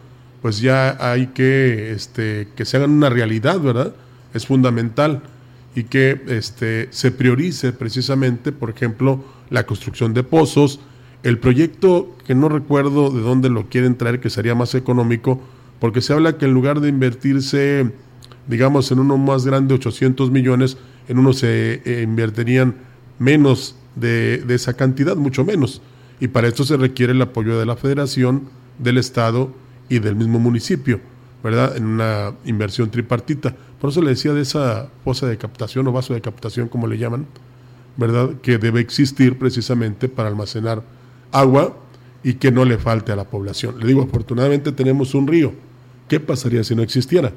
[0.42, 3.94] pues ya hay que este, que se hagan una realidad, ¿verdad?
[4.34, 5.22] Es fundamental
[5.74, 10.80] y que este, se priorice precisamente, por ejemplo, la construcción de pozos,
[11.22, 15.40] el proyecto que no recuerdo de dónde lo quieren traer, que sería más económico,
[15.78, 17.90] porque se habla que en lugar de invertirse,
[18.48, 20.76] digamos, en uno más grande, 800 millones,
[21.08, 22.74] en uno se eh, invertirían
[23.18, 25.80] menos de, de, esa cantidad, mucho menos.
[26.22, 28.48] Y para esto se requiere el apoyo de la federación,
[28.78, 29.50] del Estado
[29.88, 31.00] y del mismo municipio,
[31.42, 31.76] ¿verdad?
[31.76, 33.56] En una inversión tripartita.
[33.80, 36.96] Por eso le decía de esa fosa de captación o vaso de captación, como le
[36.96, 37.26] llaman,
[37.96, 38.36] ¿verdad?
[38.40, 40.84] Que debe existir precisamente para almacenar
[41.32, 41.76] agua
[42.22, 43.80] y que no le falte a la población.
[43.80, 45.52] Le digo, afortunadamente tenemos un río.
[46.06, 47.32] ¿Qué pasaría si no existiera?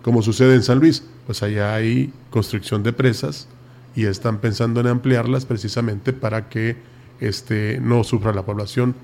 [0.00, 3.46] Como sucede en San Luis, pues allá hay construcción de presas
[3.94, 8.94] y están pensando en ampliarlas precisamente para que este, no sufra la población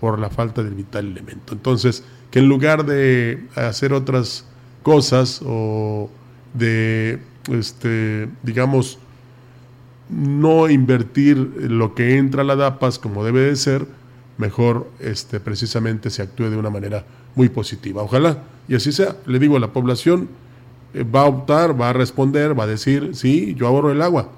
[0.00, 1.54] por la falta del vital elemento.
[1.54, 4.44] Entonces, que en lugar de hacer otras
[4.82, 6.10] cosas o
[6.54, 7.18] de,
[7.50, 8.98] este, digamos,
[10.08, 13.86] no invertir lo que entra a la DAPAS como debe de ser,
[14.38, 17.04] mejor este, precisamente se actúe de una manera
[17.34, 18.02] muy positiva.
[18.02, 18.38] Ojalá
[18.68, 19.16] y así sea.
[19.26, 20.28] Le digo, la población
[20.94, 24.30] eh, va a optar, va a responder, va a decir, sí, yo ahorro el agua.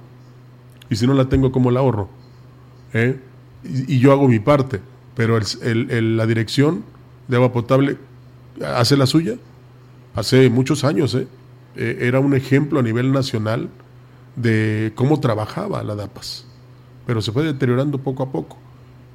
[0.88, 2.08] Y si no la tengo, ¿cómo la ahorro?
[2.92, 3.18] ¿Eh?
[3.64, 4.80] Y, yo hago mi parte.
[5.14, 6.84] Pero el, la dirección
[7.28, 7.96] de agua potable
[8.64, 9.36] hace la suya.
[10.14, 11.26] Hace muchos años, ¿eh?
[11.76, 13.68] era un ejemplo a nivel nacional
[14.36, 16.46] de cómo trabajaba la DAPAS.
[17.06, 18.56] Pero se fue deteriorando poco a poco.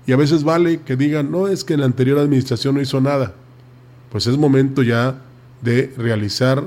[0.08, 3.02] Y a veces vale que digan, no, es que en la anterior administración no hizo
[3.02, 3.34] nada.
[4.12, 5.22] Pues es momento ya
[5.62, 6.64] de realizar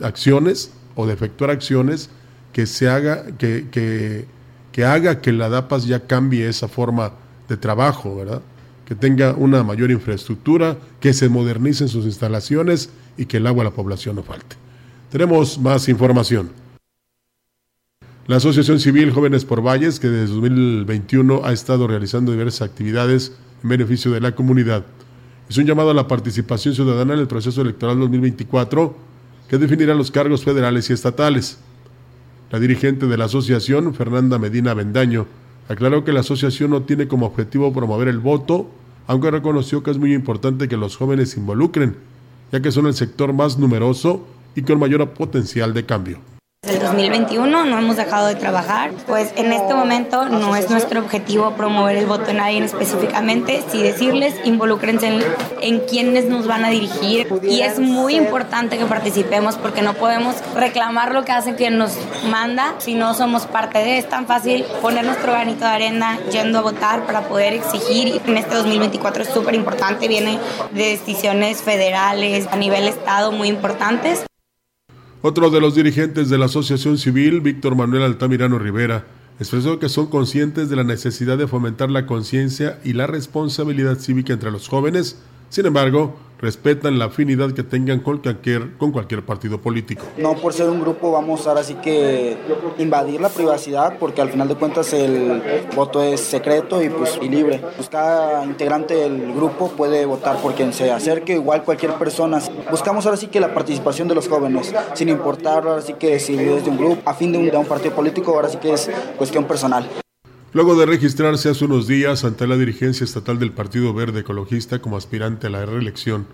[0.00, 2.10] acciones o de efectuar acciones
[2.52, 4.26] que se haga, que,
[4.72, 7.12] que haga que la DAPAS ya cambie esa forma
[7.48, 8.42] de trabajo, ¿verdad?
[8.86, 13.66] Que tenga una mayor infraestructura, que se modernicen sus instalaciones y que el agua a
[13.66, 14.56] la población no falte.
[15.10, 16.50] Tenemos más información.
[18.26, 23.68] La Asociación Civil Jóvenes por Valles, que desde 2021 ha estado realizando diversas actividades en
[23.68, 24.84] beneficio de la comunidad,
[25.48, 28.96] es un llamado a la participación ciudadana en el proceso electoral 2024
[29.48, 31.58] que definirá los cargos federales y estatales.
[32.52, 35.26] La dirigente de la asociación, Fernanda Medina Bendaño,
[35.70, 38.68] aclaró que la asociación no tiene como objetivo promover el voto,
[39.06, 41.96] aunque reconoció que es muy importante que los jóvenes se involucren,
[42.52, 46.31] ya que son el sector más numeroso y con mayor potencial de cambio.
[46.64, 51.00] Desde el 2021 no hemos dejado de trabajar, pues en este momento no es nuestro
[51.00, 55.24] objetivo promover el voto de nadie específicamente, sí decirles involúcrense en,
[55.60, 57.26] en quienes nos van a dirigir.
[57.42, 61.96] Y es muy importante que participemos porque no podemos reclamar lo que hace quien nos
[62.30, 66.60] manda si no somos parte de, es tan fácil poner nuestro granito de arena yendo
[66.60, 68.06] a votar para poder exigir.
[68.06, 70.38] Y en este 2024 es súper importante, viene
[70.70, 74.24] de decisiones federales a nivel estado muy importantes.
[75.24, 79.06] Otro de los dirigentes de la Asociación Civil, Víctor Manuel Altamirano Rivera,
[79.38, 84.32] expresó que son conscientes de la necesidad de fomentar la conciencia y la responsabilidad cívica
[84.32, 89.60] entre los jóvenes, sin embargo, respetan la afinidad que tengan con cualquier, con cualquier partido
[89.60, 90.04] político.
[90.18, 92.36] No por ser un grupo vamos ahora sí que
[92.78, 95.40] invadir la privacidad, porque al final de cuentas el
[95.76, 97.62] voto es secreto y pues y libre.
[97.76, 102.40] Pues cada integrante del grupo puede votar por quien se acerque, igual cualquier persona.
[102.70, 106.36] Buscamos ahora sí que la participación de los jóvenes, sin importar ahora sí que si
[106.36, 108.72] es de un grupo, a fin de un, de un partido político, ahora sí que
[108.72, 109.88] es cuestión personal.
[110.54, 114.98] Luego de registrarse hace unos días ante la dirigencia estatal del Partido Verde Ecologista como
[114.98, 116.26] aspirante a la reelección,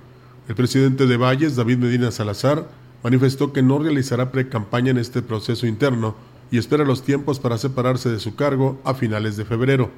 [0.49, 2.69] el presidente de Valles, David Medina Salazar,
[3.05, 6.17] manifestó que no realizará pre-campaña en este proceso interno
[6.51, 9.93] y espera los tiempos para separarse de su cargo a finales de febrero.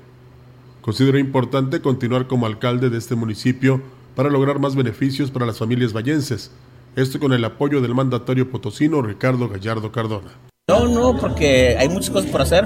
[0.83, 3.81] Considera importante continuar como alcalde de este municipio
[4.15, 6.51] para lograr más beneficios para las familias vallenses,
[6.95, 10.50] esto con el apoyo del mandatario potosino Ricardo Gallardo Cardona.
[10.71, 12.65] No, no, porque hay muchas cosas por hacer.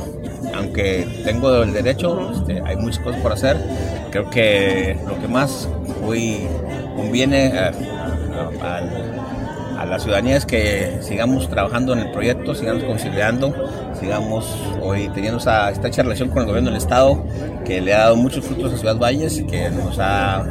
[0.55, 3.57] Aunque tengo el derecho, este, hay muchas cosas por hacer.
[4.11, 5.67] Creo que lo que más
[6.07, 6.47] hoy
[6.97, 7.73] conviene a,
[9.81, 13.55] a, la ciudadanía es que sigamos trabajando en el proyecto, sigamos considerando,
[13.99, 17.25] sigamos hoy teniendo esa estrecha relación con el gobierno del Estado,
[17.65, 20.45] que le ha dado muchos frutos a Ciudad Valles, que nos ha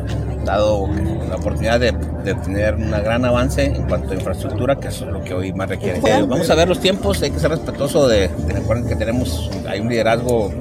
[0.44, 0.90] dado
[1.30, 1.94] la oportunidad de,
[2.24, 5.54] de, tener un gran avance en cuanto a infraestructura, que eso es lo que hoy
[5.54, 6.00] más requiere.
[6.00, 9.50] Eh, vamos a ver los tiempos, hay que ser respetuoso de, de recuerden que tenemos,
[9.68, 10.54] hay un liderazgo.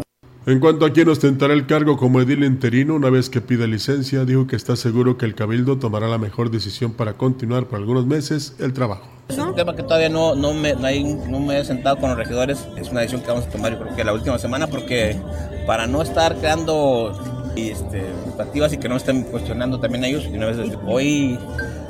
[0.44, 4.24] En cuanto a quién ostentará el cargo como edil interino una vez que pida licencia,
[4.24, 8.06] dijo que está seguro que el Cabildo tomará la mejor decisión para continuar por algunos
[8.06, 9.06] meses el trabajo.
[9.28, 12.10] Es un tema que todavía no, no, me, no, hay- no me he sentado con
[12.10, 12.66] los regidores.
[12.76, 15.16] Es una decisión que vamos a tomar yo creo que la última semana porque
[15.64, 17.12] para no estar creando
[17.56, 20.24] este, expectativas y que no estén cuestionando también ellos.
[20.30, 21.38] y una vez hoy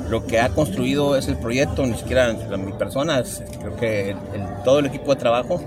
[0.09, 4.15] lo que ha construido es el proyecto, ni siquiera la- mi persona, es- creo que
[4.65, 5.63] todo el equipo de trabajo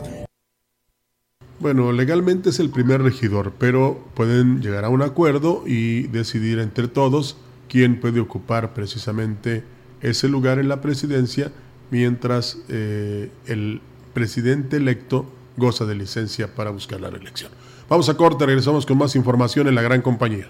[1.59, 6.87] Bueno, legalmente es el primer regidor, pero pueden llegar a un acuerdo y decidir entre
[6.87, 7.39] todos
[7.69, 9.65] quién puede ocupar precisamente
[10.03, 11.51] ese lugar en la presidencia
[11.91, 13.81] mientras eh, el
[14.13, 15.25] presidente electo
[15.57, 17.51] goza de licencia para buscar la reelección.
[17.89, 20.49] Vamos a corte, regresamos con más información en la gran compañía.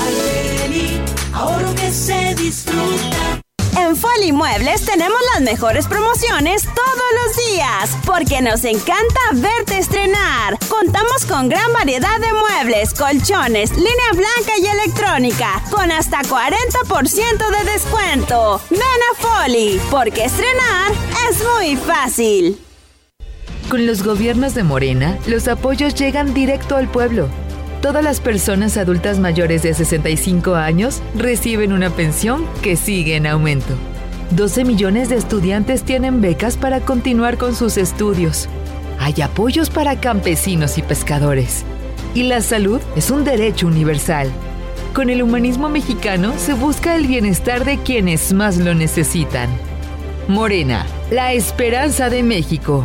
[0.00, 1.00] Arteli,
[1.32, 3.40] ahorro que se disfruta.
[3.76, 10.55] En Foli Muebles tenemos las mejores promociones todos los días, porque nos encanta verte estrenar.
[10.68, 17.72] Contamos con gran variedad de muebles, colchones, línea blanca y electrónica, con hasta 40% de
[17.72, 18.60] descuento.
[18.70, 19.16] Ven a
[19.90, 20.92] porque estrenar
[21.30, 22.58] es muy fácil.
[23.68, 27.28] Con los gobiernos de Morena, los apoyos llegan directo al pueblo.
[27.80, 33.74] Todas las personas adultas mayores de 65 años reciben una pensión que sigue en aumento.
[34.30, 38.48] 12 millones de estudiantes tienen becas para continuar con sus estudios.
[38.98, 41.64] Hay apoyos para campesinos y pescadores.
[42.14, 44.30] Y la salud es un derecho universal.
[44.94, 49.50] Con el humanismo mexicano se busca el bienestar de quienes más lo necesitan.
[50.28, 52.84] Morena, la esperanza de México.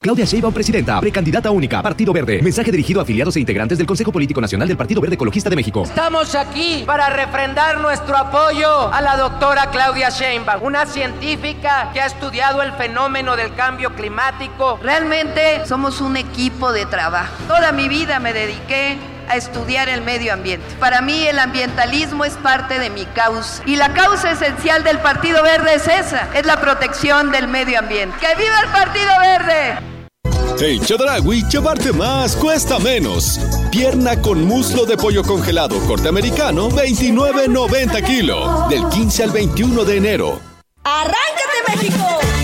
[0.00, 2.40] Claudia Sheinbaum, presidenta, precandidata única, Partido Verde.
[2.40, 5.56] Mensaje dirigido a afiliados e integrantes del Consejo Político Nacional del Partido Verde Ecologista de
[5.56, 5.82] México.
[5.82, 12.06] Estamos aquí para refrendar nuestro apoyo a la doctora Claudia Sheinbaum, una científica que ha
[12.06, 14.78] estudiado el fenómeno del cambio climático.
[14.80, 17.34] Realmente somos un equipo de trabajo.
[17.48, 18.96] Toda mi vida me dediqué
[19.28, 20.64] a estudiar el medio ambiente.
[20.78, 23.64] Para mí el ambientalismo es parte de mi causa.
[23.66, 28.16] Y la causa esencial del Partido Verde es esa, es la protección del medio ambiente.
[28.20, 29.87] ¡Que viva el Partido Verde!
[30.60, 33.38] En Chedragui, llevarte más cuesta menos.
[33.70, 38.66] Pierna con muslo de pollo congelado corte americano, 29.90 kilo.
[38.68, 40.40] Del 15 al 21 de enero.
[40.82, 42.37] ¡Arráncate México!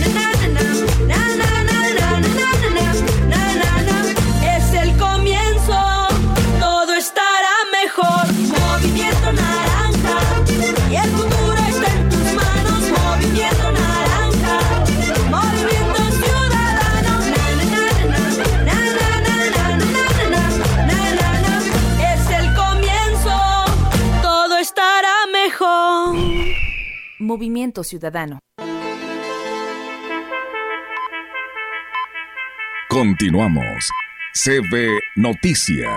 [27.34, 28.38] Movimiento Ciudadano.
[32.88, 33.90] Continuamos.
[34.32, 35.90] CB Noticias.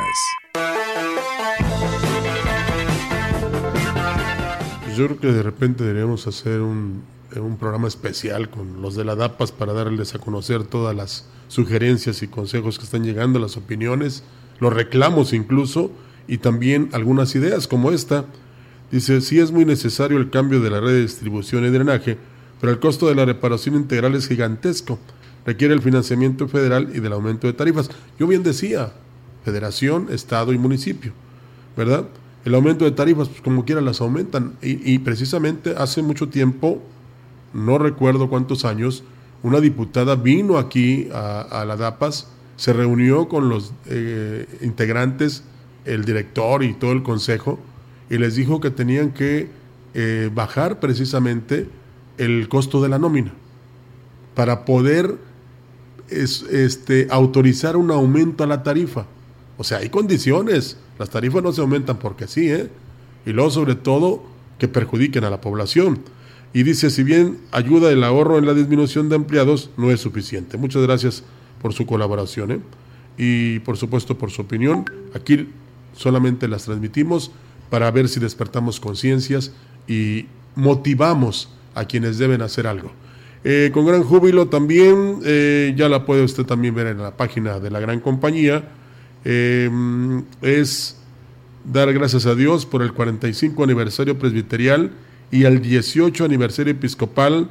[4.96, 7.04] yo creo que de repente deberíamos hacer un,
[7.36, 12.24] un programa especial con los de la DAPAS para darles a conocer todas las sugerencias
[12.24, 14.24] y consejos que están llegando, las opiniones,
[14.60, 15.92] los reclamos incluso,
[16.28, 18.26] y también algunas ideas como esta.
[18.92, 22.18] Dice, sí es muy necesario el cambio de la red de distribución y drenaje,
[22.62, 24.98] pero el costo de la reparación integral es gigantesco.
[25.46, 27.90] Requiere el financiamiento federal y del aumento de tarifas.
[28.20, 28.94] Yo bien decía,
[29.44, 31.12] federación, estado y municipio,
[31.76, 32.06] ¿verdad?
[32.46, 34.54] El aumento de tarifas, pues como quiera las aumentan.
[34.62, 36.82] Y, precisamente hace mucho tiempo,
[37.54, 39.04] no recuerdo cuántos años,
[39.44, 45.44] una diputada vino aquí a, la DAPAS, se reunió con los eh, integrantes,
[45.86, 47.60] el director y todo el consejo,
[48.10, 49.50] y les dijo que tenían que
[49.94, 51.68] eh, bajar precisamente
[52.18, 53.34] el costo de la nómina
[54.36, 55.18] para poder
[56.10, 59.06] este, autorizar un aumento a la tarifa.
[59.58, 60.78] O sea, hay condiciones.
[61.00, 62.70] Las tarifas no se aumentan porque sí, ¿eh?
[63.26, 64.24] Y luego, sobre todo,
[64.60, 66.00] que perjudiquen a la población.
[66.54, 70.58] Y dice, si bien ayuda el ahorro en la disminución de empleados, no es suficiente.
[70.58, 71.24] Muchas gracias
[71.62, 72.60] por su colaboración ¿eh?
[73.18, 74.86] y, por supuesto, por su opinión.
[75.14, 75.50] Aquí
[75.94, 77.32] solamente las transmitimos
[77.70, 79.52] para ver si despertamos conciencias
[79.88, 82.92] y motivamos a quienes deben hacer algo.
[83.44, 87.60] Eh, con gran júbilo también, eh, ya la puede usted también ver en la página
[87.60, 88.68] de la gran compañía,
[89.24, 89.70] eh,
[90.42, 90.98] es
[91.64, 94.92] dar gracias a Dios por el 45 aniversario presbiterial
[95.32, 97.48] y el 18 aniversario episcopal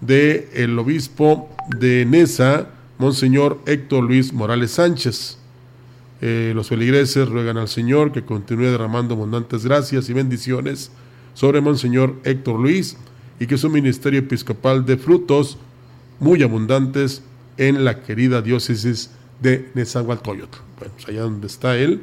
[0.00, 5.38] del el obispo de Nesa, Monseñor Héctor Luis Morales Sánchez.
[6.26, 10.90] Los feligreses ruegan al Señor que continúe derramando abundantes gracias y bendiciones
[11.34, 12.96] sobre Monseñor Héctor Luis
[13.38, 15.58] y que su ministerio episcopal de frutos
[16.20, 17.22] muy abundantes
[17.58, 19.10] en la querida diócesis
[19.42, 20.58] de Nezahualcóyotl.
[20.78, 22.02] Bueno, pues allá donde está él,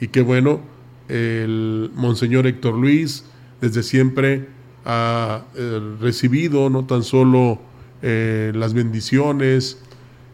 [0.00, 0.60] y qué bueno,
[1.08, 3.24] el Monseñor Héctor Luis
[3.60, 4.48] desde siempre
[4.84, 7.60] ha eh, recibido no tan solo
[8.02, 9.80] eh, las bendiciones,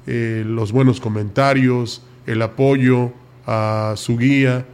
[0.06, 3.12] eh, los buenos comentarios, el apoyo
[3.48, 4.66] a su guía,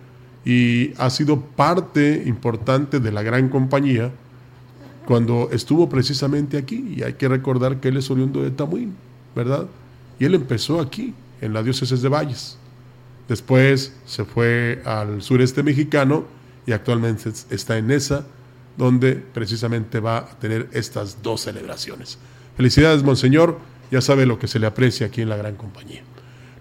[0.44, 4.10] y ha sido parte importante de la gran compañía
[5.06, 8.94] cuando estuvo precisamente aquí, y hay que recordar que él es oriundo de Tamuín,
[9.36, 9.66] ¿verdad?
[10.18, 12.56] Y él empezó aquí, en la diócesis de Valles.
[13.28, 16.24] Después se fue al sureste mexicano
[16.66, 18.26] y actualmente está en esa,
[18.76, 22.18] donde precisamente va a tener estas dos celebraciones.
[22.56, 23.58] Felicidades, Monseñor,
[23.90, 26.02] ya sabe lo que se le aprecia aquí en la gran compañía.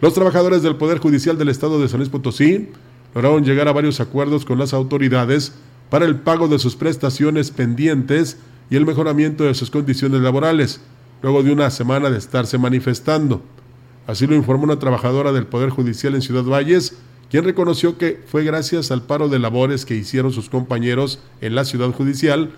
[0.03, 2.67] Los trabajadores del Poder Judicial del Estado de San Luis Potosí
[3.15, 5.53] lograron llegar a varios acuerdos con las autoridades
[5.89, 8.37] para el pago de sus prestaciones pendientes
[8.69, 10.81] y el mejoramiento de sus condiciones laborales,
[11.21, 13.43] luego de una semana de estarse manifestando.
[14.05, 16.97] Así lo informó una trabajadora del Poder Judicial en Ciudad Valles,
[17.31, 21.63] quien reconoció que fue gracias al paro de labores que hicieron sus compañeros en la
[21.63, 22.51] ciudad judicial,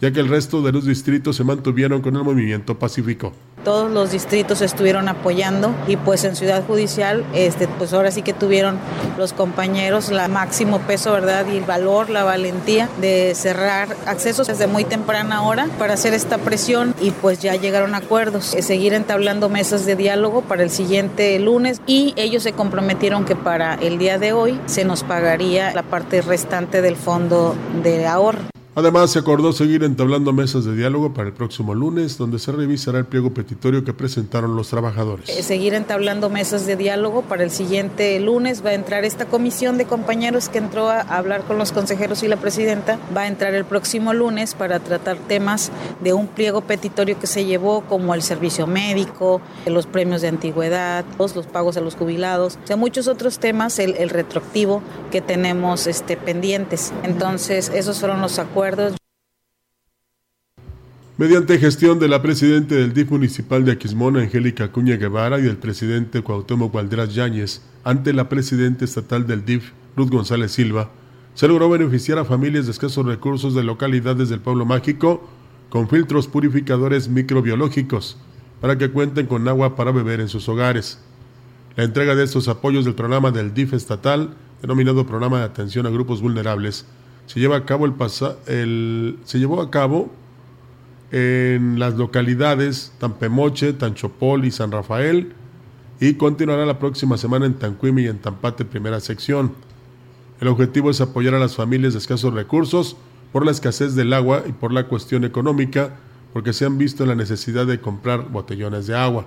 [0.00, 3.34] ya que el resto de los distritos se mantuvieron con el movimiento pacífico
[3.66, 8.32] todos los distritos estuvieron apoyando y pues en Ciudad Judicial, este, pues ahora sí que
[8.32, 8.78] tuvieron
[9.18, 11.44] los compañeros la máximo peso, ¿verdad?
[11.52, 16.38] Y el valor, la valentía de cerrar accesos desde muy temprana hora para hacer esta
[16.38, 20.70] presión y pues ya llegaron a acuerdos, eh, seguir entablando mesas de diálogo para el
[20.70, 25.74] siguiente lunes y ellos se comprometieron que para el día de hoy se nos pagaría
[25.74, 28.55] la parte restante del fondo de ahorro.
[28.78, 32.98] Además, se acordó seguir entablando mesas de diálogo para el próximo lunes, donde se revisará
[32.98, 35.30] el pliego petitorio que presentaron los trabajadores.
[35.30, 38.62] Eh, seguir entablando mesas de diálogo para el siguiente lunes.
[38.62, 42.28] Va a entrar esta comisión de compañeros que entró a hablar con los consejeros y
[42.28, 42.98] la presidenta.
[43.16, 45.72] Va a entrar el próximo lunes para tratar temas
[46.02, 51.06] de un pliego petitorio que se llevó, como el servicio médico, los premios de antigüedad,
[51.18, 55.86] los pagos a los jubilados, o sea, muchos otros temas, el, el retroactivo que tenemos
[55.86, 56.92] este, pendientes.
[57.04, 58.65] Entonces, esos fueron los acuerdos
[61.18, 65.56] Mediante gestión de la presidenta del DIF municipal de Aquismón, Angélica Cuña Guevara, y del
[65.56, 70.90] presidente Cuauhtémoc Gualdras Yáñez, ante la presidenta estatal del DIF, Ruth González Silva,
[71.34, 75.28] se logró beneficiar a familias de escasos recursos de localidades del pueblo mágico
[75.70, 78.18] con filtros purificadores microbiológicos
[78.60, 80.98] para que cuenten con agua para beber en sus hogares.
[81.76, 85.90] La entrega de estos apoyos del programa del DIF estatal, denominado Programa de Atención a
[85.90, 86.86] Grupos Vulnerables,
[87.26, 87.94] se lleva a cabo el,
[88.46, 90.10] el se llevó a cabo
[91.12, 95.32] en las localidades Tampemoche, Tanchopol y San Rafael
[96.00, 99.52] y continuará la próxima semana en Tanquimi y en Tampate primera sección.
[100.40, 102.96] El objetivo es apoyar a las familias de escasos recursos
[103.32, 105.96] por la escasez del agua y por la cuestión económica,
[106.32, 109.26] porque se han visto en la necesidad de comprar botellones de agua.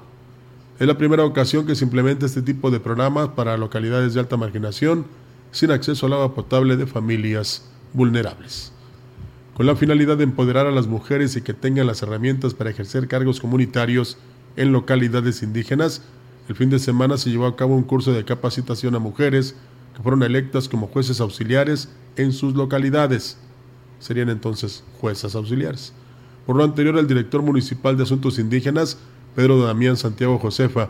[0.79, 4.37] Es la primera ocasión que se implementa este tipo de programas para localidades de alta
[4.37, 5.05] marginación
[5.51, 8.71] sin acceso al agua potable de familias vulnerables.
[9.55, 13.09] con la finalidad de empoderar a las mujeres y que tengan las herramientas para ejercer
[13.09, 14.17] cargos comunitarios
[14.55, 16.01] en localidades indígenas.
[16.47, 19.55] El fin de semana se llevó a cabo un curso de capacitación a mujeres
[19.95, 23.37] que fueron electas como jueces auxiliares en sus localidades.
[23.99, 25.91] Serían entonces juezas auxiliares.
[26.45, 28.97] Por lo anterior, el director municipal de Asuntos Indígenas,
[29.35, 30.89] Pedro Damián Santiago Josefa,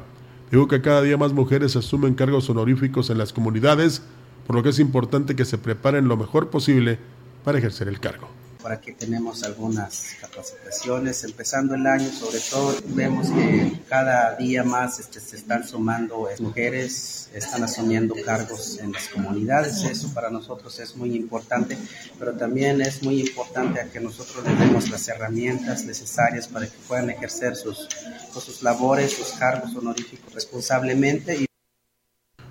[0.51, 4.03] dijo que cada día más mujeres asumen cargos honoríficos en las comunidades,
[4.49, 6.97] por lo que es importante que se preparen lo mejor posible
[7.43, 8.27] para ejercer el cargo
[8.63, 11.23] para que tenemos algunas capacitaciones.
[11.23, 17.29] Empezando el año, sobre todo, vemos que cada día más este, se están sumando mujeres,
[17.33, 19.83] están asumiendo cargos en las comunidades.
[19.85, 21.77] Eso para nosotros es muy importante,
[22.17, 27.09] pero también es muy importante que nosotros les demos las herramientas necesarias para que puedan
[27.11, 27.87] ejercer sus,
[28.33, 31.48] sus labores, sus cargos honoríficos responsablemente.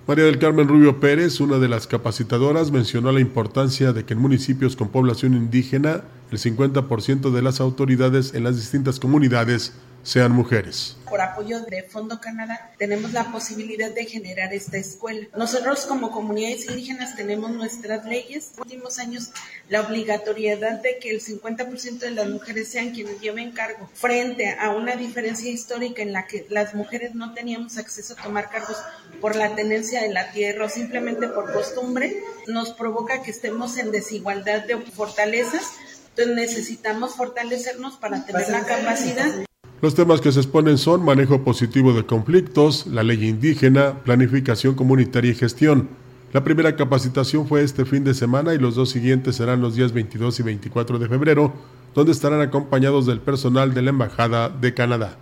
[0.08, 4.20] María del Carmen Rubio Pérez, una de las capacitadoras, mencionó la importancia de que en
[4.20, 10.96] municipios con población indígena el 50% de las autoridades en las distintas comunidades sean mujeres.
[11.08, 15.26] Por apoyo de Fondo Canadá tenemos la posibilidad de generar esta escuela.
[15.36, 18.50] Nosotros como comunidades indígenas tenemos nuestras leyes.
[18.52, 19.30] En los últimos años
[19.68, 24.70] la obligatoriedad de que el 50% de las mujeres sean quienes lleven cargo frente a
[24.70, 28.76] una diferencia histórica en la que las mujeres no teníamos acceso a tomar cargos
[29.20, 33.90] por la tenencia de la tierra o simplemente por costumbre, nos provoca que estemos en
[33.90, 35.64] desigualdad de fortalezas.
[36.10, 39.47] Entonces necesitamos fortalecernos para tener la capacidad
[39.80, 45.30] los temas que se exponen son manejo positivo de conflictos, la ley indígena, planificación comunitaria
[45.30, 45.88] y gestión.
[46.32, 49.92] La primera capacitación fue este fin de semana y los dos siguientes serán los días
[49.92, 51.52] 22 y 24 de febrero,
[51.94, 55.16] donde estarán acompañados del personal de la Embajada de Canadá.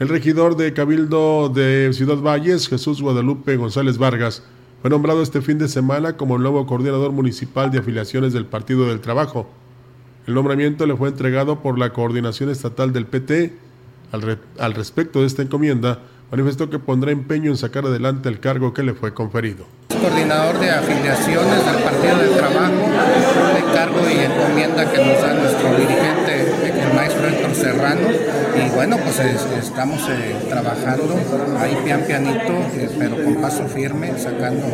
[0.00, 4.42] El regidor de Cabildo de Ciudad Valles, Jesús Guadalupe González Vargas,
[4.80, 8.86] fue nombrado este fin de semana como el nuevo coordinador municipal de afiliaciones del Partido
[8.86, 9.46] del Trabajo.
[10.26, 13.56] El nombramiento le fue entregado por la Coordinación Estatal del PT.
[14.12, 15.98] Al, respecto de esta encomienda,
[16.30, 19.64] manifestó que pondrá empeño en sacar adelante el cargo que le fue conferido.
[19.88, 22.72] Coordinador de afiliaciones del Partido del Trabajo,
[23.56, 26.21] el cargo y encomienda que nos da nuestro dirigente,
[27.02, 28.08] maestro Héctor Serrano.
[28.54, 31.14] Y bueno, pues estamos eh, trabajando
[31.58, 34.66] ahí pian pianito, eh, pero con paso firme, sacando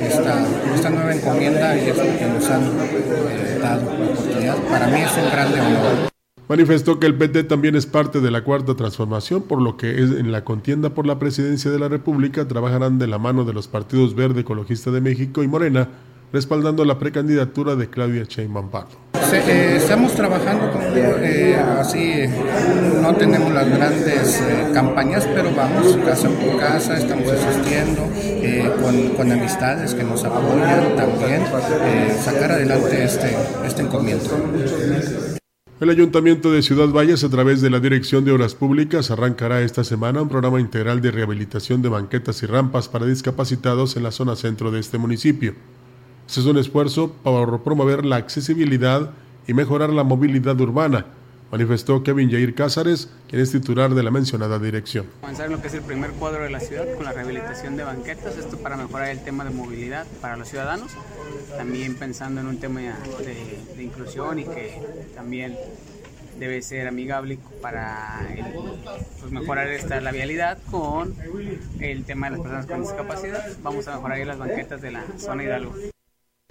[0.00, 4.56] esta, nueva encomienda y esto que nos han eh, dado la oportunidad.
[4.70, 6.10] Para mí es un grande honor.
[6.48, 10.30] Manifestó que el PT también es parte de la cuarta transformación, por lo que en
[10.32, 14.14] la contienda por la presidencia de la República trabajarán de la mano de los partidos
[14.14, 15.88] Verde Ecologista de México y Morena,
[16.34, 18.96] respaldando la precandidatura de Claudia Sheinbaum Pardo.
[19.32, 22.24] Eh, estamos trabajando con, eh, así,
[23.00, 28.02] no tenemos las grandes eh, campañas, pero vamos casa por casa, estamos asistiendo
[28.82, 31.42] con, con, amistades que nos apoyan también,
[32.20, 34.24] sacar adelante este, este encomiendo.
[35.80, 39.84] El Ayuntamiento de Ciudad Valles, a través de la Dirección de Obras Públicas, arrancará esta
[39.84, 44.34] semana un programa integral de rehabilitación de banquetas y rampas para discapacitados en la zona
[44.34, 45.54] centro de este municipio.
[46.26, 49.10] Este es un esfuerzo para promover la accesibilidad
[49.46, 51.06] y mejorar la movilidad urbana,
[51.52, 55.06] manifestó Kevin Jair Cázares, quien es titular de la mencionada dirección.
[55.20, 58.36] Comenzar lo que es el primer cuadro de la ciudad con la rehabilitación de banquetas,
[58.38, 60.92] esto para mejorar el tema de movilidad para los ciudadanos,
[61.56, 64.80] también pensando en un tema de, inclusión y que
[65.14, 65.56] también
[66.40, 68.26] debe ser amigable para
[69.20, 71.14] pues, mejorar esta, la vialidad con
[71.78, 73.46] el tema de las personas con discapacidad.
[73.62, 75.93] Vamos a mejorar las banquetas de la zona Hidalgo.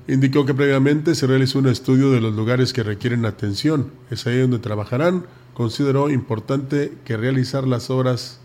[0.08, 3.92] Indicó que previamente se realizó un estudio de los lugares que requieren atención.
[4.12, 5.26] Es ahí donde trabajarán.
[5.54, 8.40] Consideró importante que realizar las obras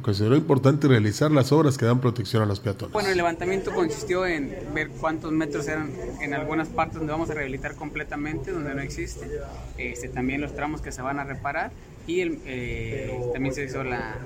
[0.00, 2.92] consideró importante realizar las obras que dan protección a los peatones.
[2.92, 5.90] Bueno, el levantamiento consistió en ver cuántos metros eran
[6.22, 9.28] en algunas partes donde vamos a rehabilitar completamente, donde no existe,
[9.76, 11.72] este, también los tramos que se van a reparar
[12.06, 14.16] y el, eh, también se hizo la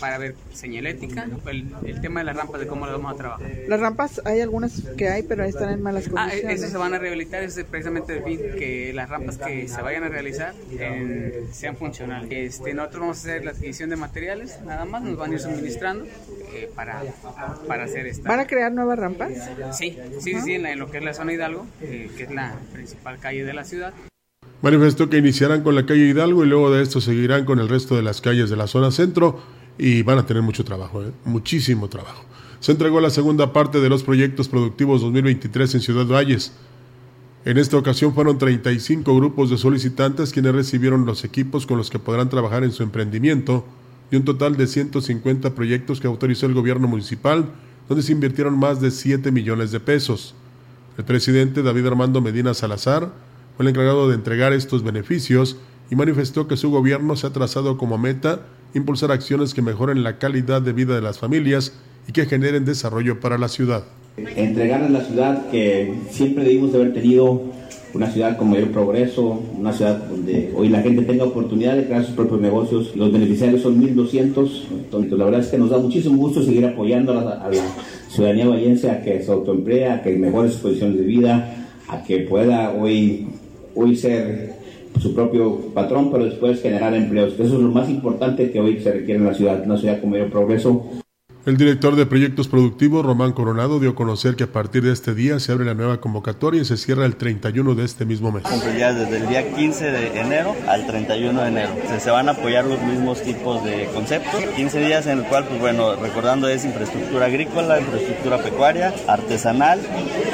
[0.00, 3.50] para ver señalética, el, el, tema de las rampas, de cómo las vamos a trabajar.
[3.68, 6.44] Las rampas hay algunas que hay, pero están en malas condiciones.
[6.46, 9.82] Ah, eso se van a rehabilitar, es precisamente el fin, que las rampas que se
[9.82, 10.54] vayan a realizar
[11.52, 12.30] sean funcionales.
[12.30, 15.40] Este, nosotros vamos a hacer la adquisición de materiales, nada más, nos van a ir
[15.40, 16.06] suministrando
[16.54, 17.02] eh, para,
[17.66, 18.28] para hacer esta.
[18.28, 19.32] ¿Van a crear nuevas rampas?
[19.72, 23.18] Sí, sí, sí, en, lo que es la zona Hidalgo, eh, que es la principal
[23.18, 23.94] calle de la ciudad.
[24.62, 27.96] Manifestó que iniciarán con la calle Hidalgo y luego de esto seguirán con el resto
[27.96, 29.40] de las calles de la zona centro
[29.76, 31.10] y van a tener mucho trabajo, ¿eh?
[31.24, 32.24] muchísimo trabajo.
[32.60, 36.52] Se entregó la segunda parte de los proyectos productivos 2023 en Ciudad Valles.
[37.44, 41.98] En esta ocasión fueron 35 grupos de solicitantes quienes recibieron los equipos con los que
[41.98, 43.64] podrán trabajar en su emprendimiento
[44.12, 47.46] y un total de 150 proyectos que autorizó el gobierno municipal,
[47.88, 50.36] donde se invirtieron más de 7 millones de pesos.
[50.96, 53.10] El presidente David Armando Medina Salazar
[53.56, 55.56] fue el encargado de entregar estos beneficios
[55.90, 58.40] y manifestó que su gobierno se ha trazado como meta
[58.74, 61.74] impulsar acciones que mejoren la calidad de vida de las familias
[62.08, 63.84] y que generen desarrollo para la ciudad.
[64.16, 67.42] Entregar a la ciudad que siempre debimos de haber tenido
[67.94, 72.04] una ciudad con mayor progreso, una ciudad donde hoy la gente tenga oportunidad de crear
[72.04, 72.96] sus propios negocios.
[72.96, 77.12] Los beneficiarios son 1.200, entonces la verdad es que nos da muchísimo gusto seguir apoyando
[77.12, 77.62] a la, a la
[78.08, 81.54] ciudadanía vallense a que se autoemplea, a que mejore sus condiciones de vida,
[81.88, 83.26] a que pueda hoy,
[83.74, 84.54] hoy ser
[85.00, 87.34] su propio patrón, pero después generar empleos.
[87.34, 90.10] Eso es lo más importante que hoy se requiere en la ciudad, una ciudad con
[90.10, 91.01] mayor progreso.
[91.44, 95.12] El director de proyectos productivos, Román Coronado, dio a conocer que a partir de este
[95.12, 98.44] día se abre la nueva convocatoria y se cierra el 31 de este mismo mes.
[98.78, 101.72] Ya desde el día 15 de enero al 31 de enero.
[101.98, 104.40] Se, van a apoyar los mismos tipos de conceptos.
[104.54, 109.80] 15 días en el cual, pues bueno, recordando es infraestructura agrícola, infraestructura pecuaria, artesanal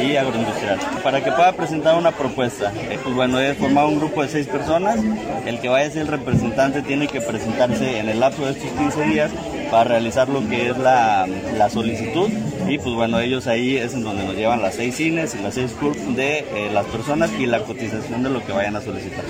[0.06, 0.78] y agroindustrial.
[1.02, 4.46] Para que pueda presentar una propuesta, eh, pues bueno, he formado un grupo de seis
[4.46, 5.00] personas.
[5.46, 8.70] El que vaya a ser el representante tiene que presentarse en el lapso de estos
[8.72, 9.30] 15 días
[9.70, 12.28] para realizar lo que es la, la, solicitud
[12.68, 15.54] y pues bueno ellos ahí es en donde nos llevan las seis cines y las
[15.54, 19.24] seis CURP de eh, las personas y la cotización de lo que vayan a solicitar.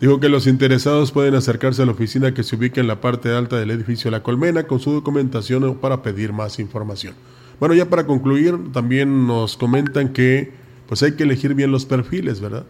[0.00, 3.34] Dijo que los interesados pueden acercarse a la oficina que se ubica en la parte
[3.34, 7.14] alta del edificio La Colmena con su documentación para pedir más información.
[7.58, 10.52] Bueno, ya para concluir, también nos comentan que
[10.86, 12.64] pues hay que elegir bien los perfiles, ¿verdad?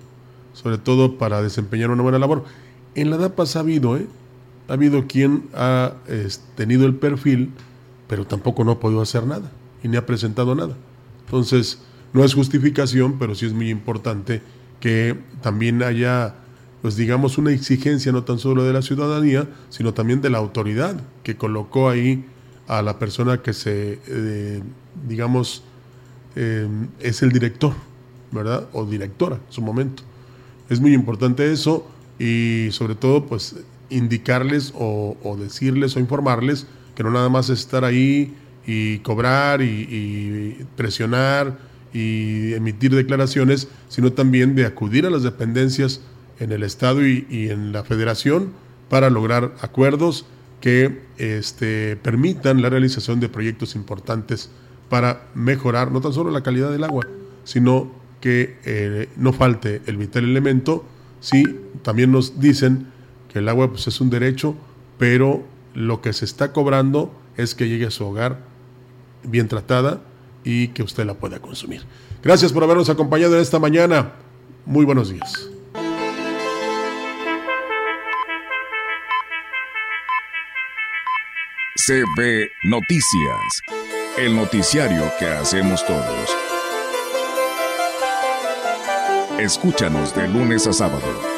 [0.55, 2.45] Sobre todo para desempeñar una buena labor.
[2.95, 4.07] En la DAPA ha sabido, ¿eh?
[4.69, 5.95] Ha habido quien ha
[6.57, 7.51] tenido el perfil,
[8.07, 9.51] pero tampoco no ha podido hacer nada
[9.83, 10.77] y ni ha presentado nada.
[11.25, 11.81] Entonces,
[12.13, 14.43] no es justificación, pero sí es muy importante
[14.81, 16.35] que también haya,
[16.83, 21.01] pues digamos, una exigencia no tan solo de la ciudadanía, sino también de la autoridad
[21.23, 22.25] que colocó ahí
[22.67, 24.63] a la persona que se, eh,
[25.07, 25.65] digamos,
[26.37, 26.69] eh,
[27.01, 27.73] es el director,
[28.31, 28.69] ¿verdad?
[28.73, 30.03] O directora en su momento.
[30.69, 31.87] Es muy importante eso
[32.19, 33.57] y sobre todo, pues
[33.91, 38.35] indicarles o, decirles o informarles que no nada más es estar ahí
[38.67, 41.59] y cobrar y, presionar
[41.93, 46.01] y emitir declaraciones, sino también de acudir a las dependencias
[46.39, 48.53] en el Estado y, en la Federación
[48.89, 50.27] para lograr acuerdos
[50.61, 54.51] que este, permitan la realización de proyectos importantes
[54.89, 57.07] para mejorar no tan solo la calidad del agua,
[57.45, 60.85] sino que eh, no falte el vital elemento.
[61.21, 61.45] Sí,
[61.83, 62.87] también nos dicen
[63.39, 64.55] el agua pues, es un derecho,
[64.99, 68.41] pero lo que se está cobrando es que llegue a su hogar
[69.23, 70.01] bien tratada
[70.45, 71.83] y que usted la pueda consumir.
[72.23, 74.13] Gracias por habernos acompañado en esta mañana.
[74.67, 75.49] Muy buenos días.
[81.87, 83.63] CB Noticias,
[84.19, 86.37] el noticiario que hacemos todos.
[89.39, 91.38] Escúchanos de lunes a sábado